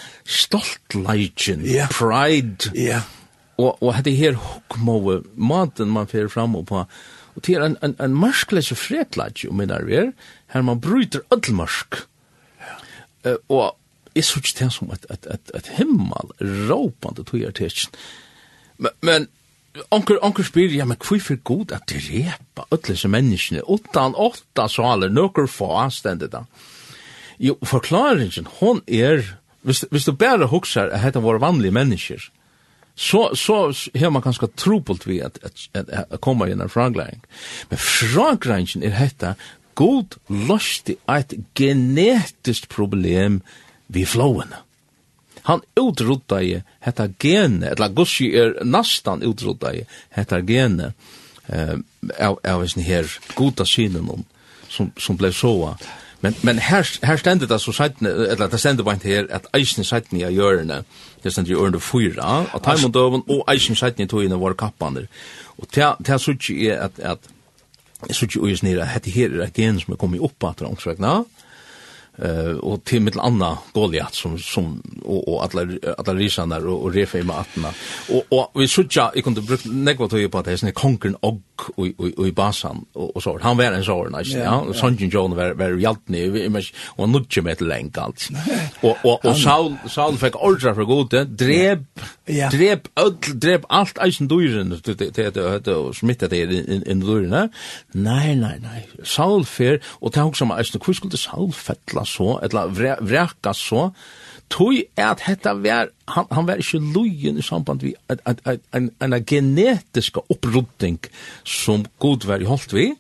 [0.97, 1.91] legend yeah.
[1.93, 2.73] pride.
[2.75, 3.01] Ja.
[3.01, 3.17] Yeah.
[3.61, 6.85] Og, og hetta her hukkmåe, maten man fer fram og på,
[7.37, 10.09] og til er en, en, en mørkleitje fredleitje, om jeg er,
[10.55, 12.07] her man bryter ødelmørk.
[12.65, 13.37] Ja.
[13.53, 13.77] Og
[14.17, 16.33] er synes ikke det som at at at et himmel
[16.71, 17.87] råpende tog jeg til.
[18.79, 19.29] Men, men
[19.95, 24.67] Onkel onkel spyr ja men kvi for god at drepa alle disse menneskene utan åtta
[24.69, 26.41] saler nokkur få anstendige da.
[27.41, 29.25] Jo, forklaringen, hon er,
[29.65, 32.27] hvis, hvis du bare huksar at dette var vanlige mennesker,
[33.01, 37.23] så, så har man ganske trupult vi at, at, at, at komme i en fraglæring.
[37.71, 39.35] Men fraglæringen er dette,
[39.75, 43.41] god løste et genetisk problem
[43.89, 44.61] vi flåene.
[45.49, 50.93] Han utrydda i hetta gene, eller Gussi er nastan utrydda i hetta gene
[51.49, 51.79] eh,
[52.19, 54.27] av, av en her goda synen
[54.69, 55.79] som, som ble såa
[56.21, 59.57] Men men här här ständer det så sagt eller det ständer bara inte här att
[59.57, 60.85] Eisen sagt ni gör
[61.23, 64.39] Det ständer ju under fyra och time och döven och Eisen sagt ni tog in
[64.39, 65.09] vår kappander.
[65.45, 67.29] Och det det så ju är att att
[68.11, 71.25] så ju är snära hade här det igen som kommer upp att långsvägna.
[72.19, 77.19] Eh och till mitt andra Goliat som som och och alla alla risarna och refa
[77.19, 77.73] i matarna.
[78.09, 81.17] Och och vi såg jag kunde brukt negva tog på att det är sån konkurren
[81.23, 84.61] og rock i i i basan och, och så han var en sån nice ja
[84.61, 86.49] och Sanjin John var var helt ny
[87.09, 88.29] nudge med länk allt.
[88.81, 91.79] Och och och Saul Saul fick ordra för gode drep
[92.53, 97.51] drep öll drep allt eisen dyren det det det och smitta det i i dyren
[97.93, 102.69] nej nej nej Saul fer och tog som eisen hur skulle Saul fettla så eller
[103.01, 103.93] vräka så
[104.51, 108.61] tui er at hetta var, han, han var ikke lojen i samband vi at at
[108.77, 110.99] en, en genetisk upprutting
[111.45, 112.91] som god var i holdt vi,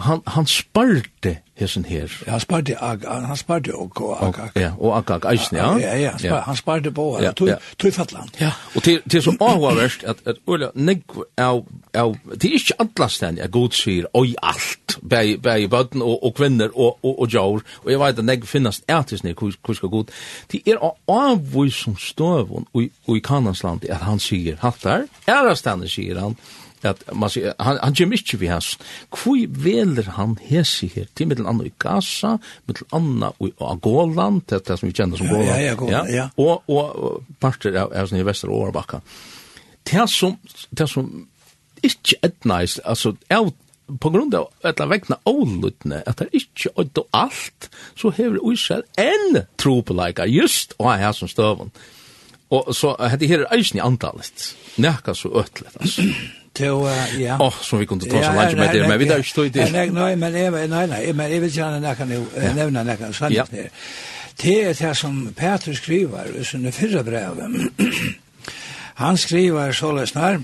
[0.00, 2.08] han han sparte hesen her.
[2.26, 5.76] Ja, han sparte han sparte og og ja, og akak eisen, ja.
[5.78, 8.28] Ja, ja, sparte, han sparte på og tog tog fatlan.
[8.40, 11.02] Ja, og til til så avvarst at at ulla nek
[11.36, 16.34] au au til ikkje atlastan er god syr oi alt bei bei button og og
[16.34, 19.80] kvinner og og og jor og eg veit at nek finnast ærtis nek kus kus
[19.80, 20.04] god.
[20.48, 20.76] Til er
[21.08, 25.04] avvis som stov og og i kanasland at han syr hattar.
[25.28, 26.36] Ærastan syr han
[26.86, 28.70] at man sier, han, han gjør mykje vi hans.
[29.12, 31.08] Hvor veler han hese her?
[31.14, 32.36] Til mittel anna i Gaza,
[32.68, 35.48] mittel anna i Agolan, det er som vi kjenner som Golan.
[35.50, 36.28] Ja, ja, Golan, ja.
[36.40, 39.02] Og, og parter av, av i og Årbakka.
[39.90, 40.36] Det som,
[40.76, 41.08] det som
[41.84, 43.52] ikke etnais, altså, av
[43.98, 48.38] på grund av et eller vegna ålutne, at det er ikke og alt, så hever
[48.52, 51.72] Israel enn tropeleikar, just og her som støvun.
[52.54, 56.06] Og så, hette her er eisen i antallet, nekka så øtlet, altså
[56.60, 56.88] to
[57.18, 57.38] ja.
[57.40, 59.72] Oh, som vi kunne ta så langt med det, men vi står i det.
[59.72, 62.24] Nej, men nej, nei, nei, men jag vill gärna näka nu,
[62.54, 63.70] nämna näka sant det.
[64.42, 67.36] Det är det som Petrus skriver i sina fyrre brev.
[68.94, 70.42] Han skriver således när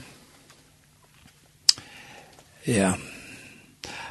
[2.64, 2.96] Ja.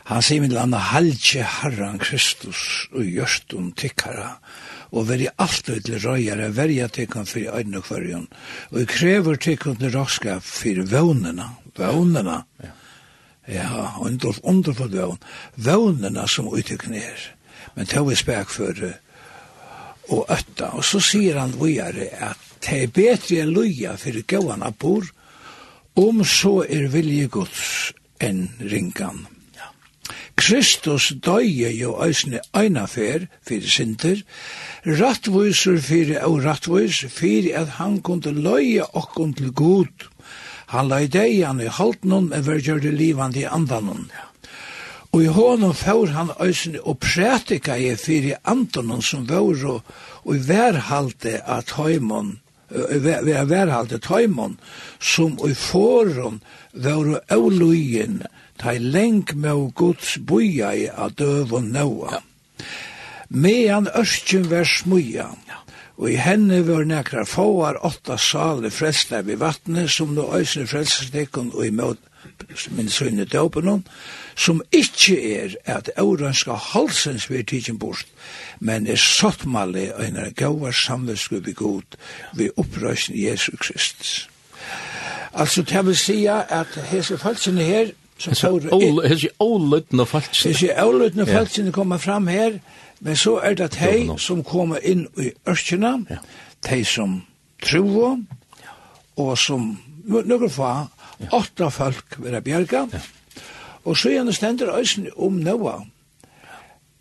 [0.03, 4.35] Han sier mitt landa halje herran Kristus og gjørstum tikkara
[4.95, 8.27] og veri alt til røyare verja tikkan fyrir øyne kvarjon
[8.71, 12.41] og krever tikkan til råskap fyrir vånena vøvnene.
[12.63, 12.73] Ja.
[13.47, 15.19] Ja, under underfull vån.
[15.55, 17.19] Vøvnene som uttykken er.
[17.75, 18.79] Men tog vi spek for
[20.09, 20.71] og øtta.
[20.77, 25.05] Og så sier han vujere at det er bedre enn loja for gøvene bor,
[25.95, 27.93] om så er vilje gods
[28.23, 29.25] enn ringan.
[29.55, 29.69] Ja.
[30.35, 34.23] Kristus døye jo æsne øynafer fyrir synder,
[34.85, 40.09] rattvoiser fyrir og rattvois fyrir at han kunde løye okkon til god.
[40.75, 44.07] Han la i deian i haltnum, men var gjør det livande i andanum.
[44.11, 44.25] Ja.
[45.15, 49.81] Og i hånden får han øysen og prætika i fyrir andanum som var og,
[50.25, 52.39] og i værhalte at høymon,
[53.23, 54.57] vi har værhalte tøymon,
[54.99, 56.41] som i foron
[56.73, 57.53] var og
[58.59, 62.11] ta i lenk med Guds boia i av døv og nøa.
[62.11, 62.19] Ja.
[63.29, 65.27] Mean ørsken vær smuja.
[65.47, 65.64] Ja
[65.97, 71.53] og i henne var nekra fåar åtta sale frelsna ved vattnet, som nå øysene frelsestekon
[71.53, 71.97] og imot
[72.75, 73.85] min sønne døpenon,
[74.35, 78.05] som ikkje er at auranska halsens vi tidsin bort,
[78.59, 81.99] men er sottmalig og en gauar samvetsku vi god
[82.33, 84.29] vi opprøysen Jesu Kristus.
[85.33, 90.53] Altså, det vil sija at hese falsene her, Hesi ólutna falsina.
[90.53, 92.59] Hesi ólutna falsina koma fram her,
[92.99, 96.21] Men så er det hei som kommer inn i ørkina, ja.
[96.69, 97.21] de som
[97.63, 98.19] tror,
[99.17, 100.71] og som noen få,
[101.31, 102.85] åtta folk vil bjerga.
[102.93, 103.03] Ja.
[103.85, 105.83] Og så gjerne stender øysen om Noah,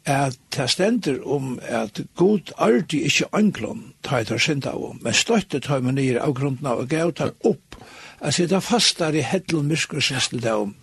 [0.04, 5.60] at det stender om at god ardi ikke anklom tar tar synd av, men støtte
[5.60, 7.76] tar man nir av grunden av og gav tar opp,
[8.20, 10.74] at det fastar i hettel myrskursens til dem.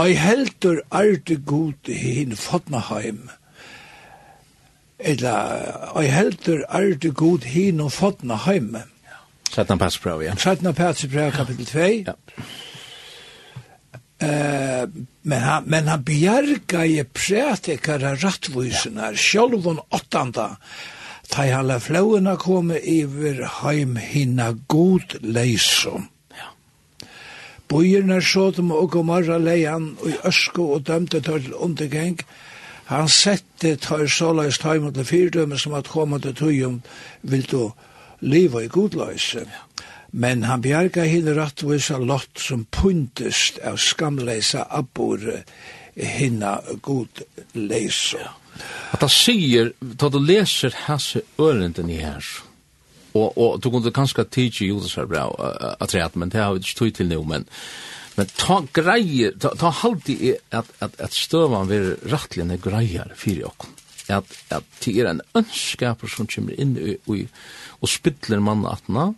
[0.00, 3.30] Ei heldur ardi god i hin fotnaheim,
[5.04, 8.84] eller ei heldur er det god hin og fotna heime.
[9.52, 10.34] pass passprøv, ja.
[10.36, 11.78] Sætna passprøv, kapitel 2.
[12.06, 12.14] Ja.
[14.22, 14.88] Eh,
[15.22, 19.16] men han, men han bjerga i prætikare rattvusenar, ja.
[19.16, 20.56] sjolv åttanda,
[21.28, 26.08] ta i alla flåena komme iver heim hinna god leisom.
[27.72, 30.16] Bøyerne så dem og gomorra leian og i
[30.60, 32.18] og dømte til undergeng,
[32.92, 36.80] Han sette tar såleis taim til fyrdømme som at koma til tøyum
[37.22, 37.70] vil du
[38.20, 39.46] liva i godløse.
[40.12, 45.24] Men han bjerga hinn rattvisa lott som puntest av skamleisa abbor
[45.96, 48.20] hinna godleisa.
[48.20, 48.36] Ja.
[48.92, 52.26] At han sier, da du leser hese ørenden i her,
[53.16, 55.26] og, og du kunne kanskje tidsi Judas bra,
[55.80, 57.48] at rett, men det har vi ikke tøy til nå, men
[58.18, 63.48] Men ta greier, ta, ta halde i at, at, at støvan vil rattligende greier fyrir
[63.48, 63.76] okkom.
[64.12, 67.22] At, at det er en ønskaper som kommer inn i, i
[67.80, 69.12] og spytler mann atna,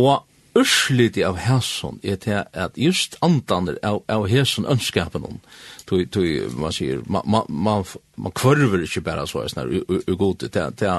[0.00, 0.26] og
[0.58, 5.38] ursliti av hæsson er til at just andaner av, av hæsson ønskapen om,
[5.86, 6.26] tog, tog,
[6.58, 7.86] man sier, man, man, man,
[8.18, 10.98] man kvarver ikke bare så, er snar, u, u, u, u, u, u, u, u,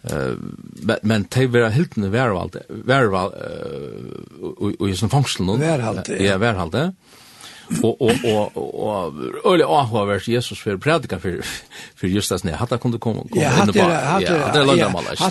[0.00, 0.36] Uh,
[0.80, 2.56] men, men de vera hiltene værvald,
[2.88, 5.58] værvald, uh, og i sånn fangsel nå.
[5.60, 6.22] Værvald, ja.
[6.32, 6.90] Ja, værvald, ja.
[7.82, 8.56] Og, og, og,
[8.86, 9.14] og,
[9.46, 11.30] øyelig avhåvers Jesus for prædika for,
[11.96, 13.78] for just det, hatt det kunne komme ja, inn på.
[13.78, 15.22] Ja, hatt det løgnet mal, ikke?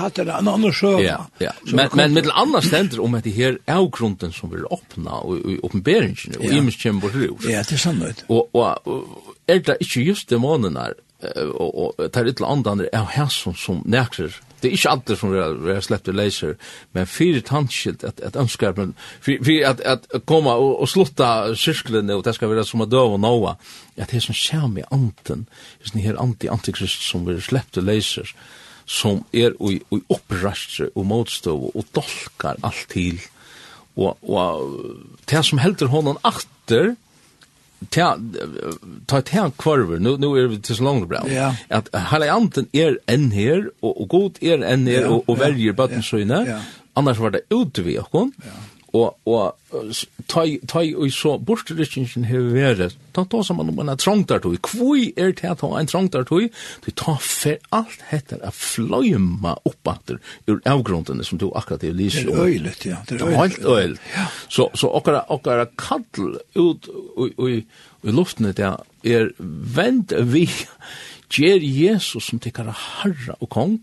[0.00, 1.02] Hatt det en annen søvn.
[1.04, 1.52] Ja, ja.
[1.70, 5.38] Men, men med annan stender om at det her er grunden som vil åpna, og,
[5.38, 7.46] og åpenberingene, og imenskjemmer hos.
[7.46, 8.24] Ja, det er sannhet.
[8.28, 8.82] Og, og,
[9.48, 10.98] er det ikke just dæmonene her,
[11.54, 14.34] og det er ytla andan er her som, som nekser.
[14.60, 16.54] Det er ikke alltid som vi har sleppt til leiser,
[16.96, 18.94] men fyrir tannskilt at, at ønsker, men
[19.24, 23.16] fyrir at, at komme og, og slutta sirklene, og det skal være som a døv
[23.16, 23.56] og noa,
[23.96, 25.46] at det som som sjami anten,
[25.84, 28.34] det er anti-antikrist som vi har sleppt til leiser,
[28.86, 33.20] som er i, i opprastre og motstøv og dolkar alt til,
[33.96, 36.96] og, og det som heldur honom akter,
[37.90, 38.18] ta
[39.06, 41.56] ta ta kvarver nu nu är det så långt bra Ja.
[41.68, 45.74] att hela anten är en här och, og god är en här och, och väljer
[45.74, 45.76] yeah.
[45.76, 46.60] button yeah.
[46.94, 48.32] annars var det ute vi och hon
[48.94, 49.56] og og
[50.30, 55.12] tøy tøy og så burstrikkingen hevur verið ta ta som man ein trongtar tøy kvøi
[55.18, 56.48] er ta ta ein trongtar tøy
[56.84, 62.24] tøy ta fer alt hettar af fløyma uppatter ur avgrundene som du akkurat hevur lýst
[62.24, 63.98] Det er øylet, ja det er alt øyl
[64.48, 67.64] så så okkara okkara kall ut og i
[68.02, 70.48] luftene der er vent vi
[71.34, 73.78] ger Jesus som tekar harra og kong.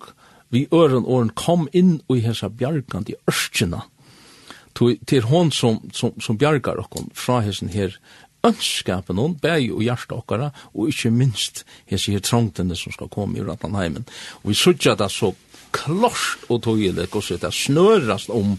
[0.52, 3.86] Vi øren åren kom inn og i hesa bjargand i ørskina
[4.76, 7.98] til hon som, som, som bjargar okkon fra hessen her
[8.48, 13.38] ønskapen hon, bæg og hjarta okkara, og ikkje minst hessi her trangtene som skal komme
[13.38, 14.08] i Rattanheimen.
[14.42, 15.34] Og vi sutja det så
[15.72, 18.58] klart og togjelek, og så det snørast om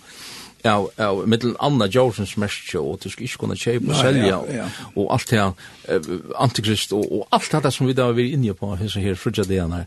[0.62, 4.68] Ja, ja, mittel anna Jorsens mestje og du skal ikke kunne kjøpe og ja.
[4.94, 6.04] og alt det her
[6.38, 9.42] antikrist og, og alt det som vi da vi er inne på hese her frugja
[9.42, 9.86] det her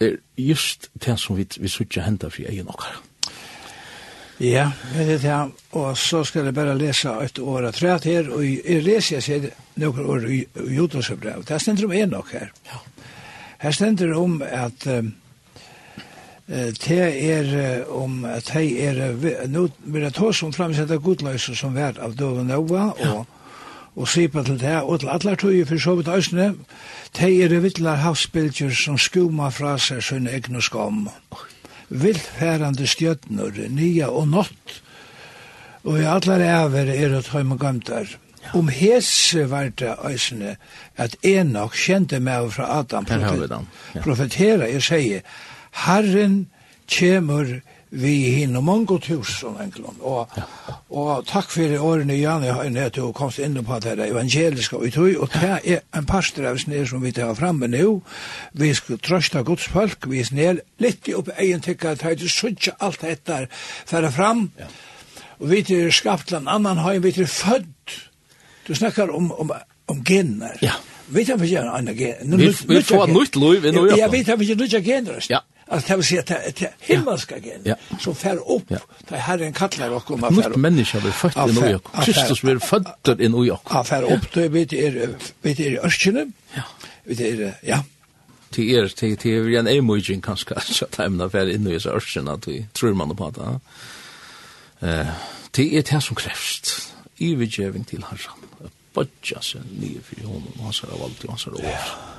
[0.00, 3.02] er just det som vi, vi sutja henda fri egen okkara.
[4.40, 8.28] Ja, det er det Og så skal jeg bare lese et år av træt her,
[8.30, 9.46] og jeg leser jeg seg
[9.80, 10.40] noen år i
[10.76, 11.44] Jotosebrev.
[11.44, 12.50] Det stender om en nok her.
[12.66, 12.80] Ja.
[13.58, 15.14] Her stender om at um,
[16.80, 21.96] te er om at de er nå vil jeg ta som fremsette godløse som vær
[22.00, 23.26] av Dove Nova, og
[23.96, 26.54] og sipa til det, og til alle tøye for så vidt øsne,
[27.16, 31.06] de er vittlar havsbildjer som skuma fra seg sønne egne skam.
[31.32, 31.55] Oi
[31.88, 34.80] vildfærande stjøtnur, nya og nått,
[35.86, 38.16] og i allar æver er det heim og gamtar.
[38.54, 40.56] Om hese var det æsene
[40.96, 43.06] at Enoch kjente meg fra Adam.
[43.06, 43.54] Profet,
[44.04, 45.24] profetera, jeg sier,
[45.86, 46.46] Herren
[46.90, 47.58] kjemur
[47.90, 50.00] vi hinner mange tusen enklund.
[50.00, 50.28] Og,
[50.90, 54.76] og takk for årene Jan jeg har nødt til å komme inn på det evangeliske
[54.76, 58.00] og tog, og det er en pastor av sned som vi tar framme nå.
[58.58, 63.06] Vi skal trøste Guds folk, vi sned litt opp egen tykker, det er ikke alt
[63.06, 63.46] dette
[63.86, 64.50] for fram.
[64.58, 64.68] Ja.
[65.38, 67.96] Og vi er skapt til en annan høy, vi er født.
[68.66, 69.52] Du snakker om, om,
[69.86, 70.56] om gener.
[70.64, 70.74] Ja.
[71.06, 72.38] Vi tar for gjerne en gen.
[72.66, 73.98] Vi får nytt liv i Norge.
[74.00, 75.26] Ja, vi tar vi, gjerne nytt gener.
[75.30, 75.44] Ja.
[75.68, 77.74] Alltså det vill säga att det är himmelska gen ja.
[78.00, 78.62] som fär upp.
[78.68, 78.78] Ja.
[79.08, 80.56] Det här är en kattlar och komma fär upp.
[80.56, 81.82] människa blir född i New York.
[82.04, 83.60] Kristus blir född i New York.
[83.70, 86.32] Ja, fär upp Då vet er vet er i öskene.
[86.54, 86.62] Ja.
[87.04, 87.84] Vet er ja.
[88.50, 92.66] Till er till till en emoji kanske att ämna fär in i öskene att vi
[92.72, 93.60] tror man på det.
[94.88, 95.06] Eh,
[95.50, 96.92] det er det som krävs.
[97.16, 98.70] Ivigeving till Herren.
[98.92, 100.52] Bodja sig nye för honom.
[100.62, 102.15] Han ser av allt och han ser av allt.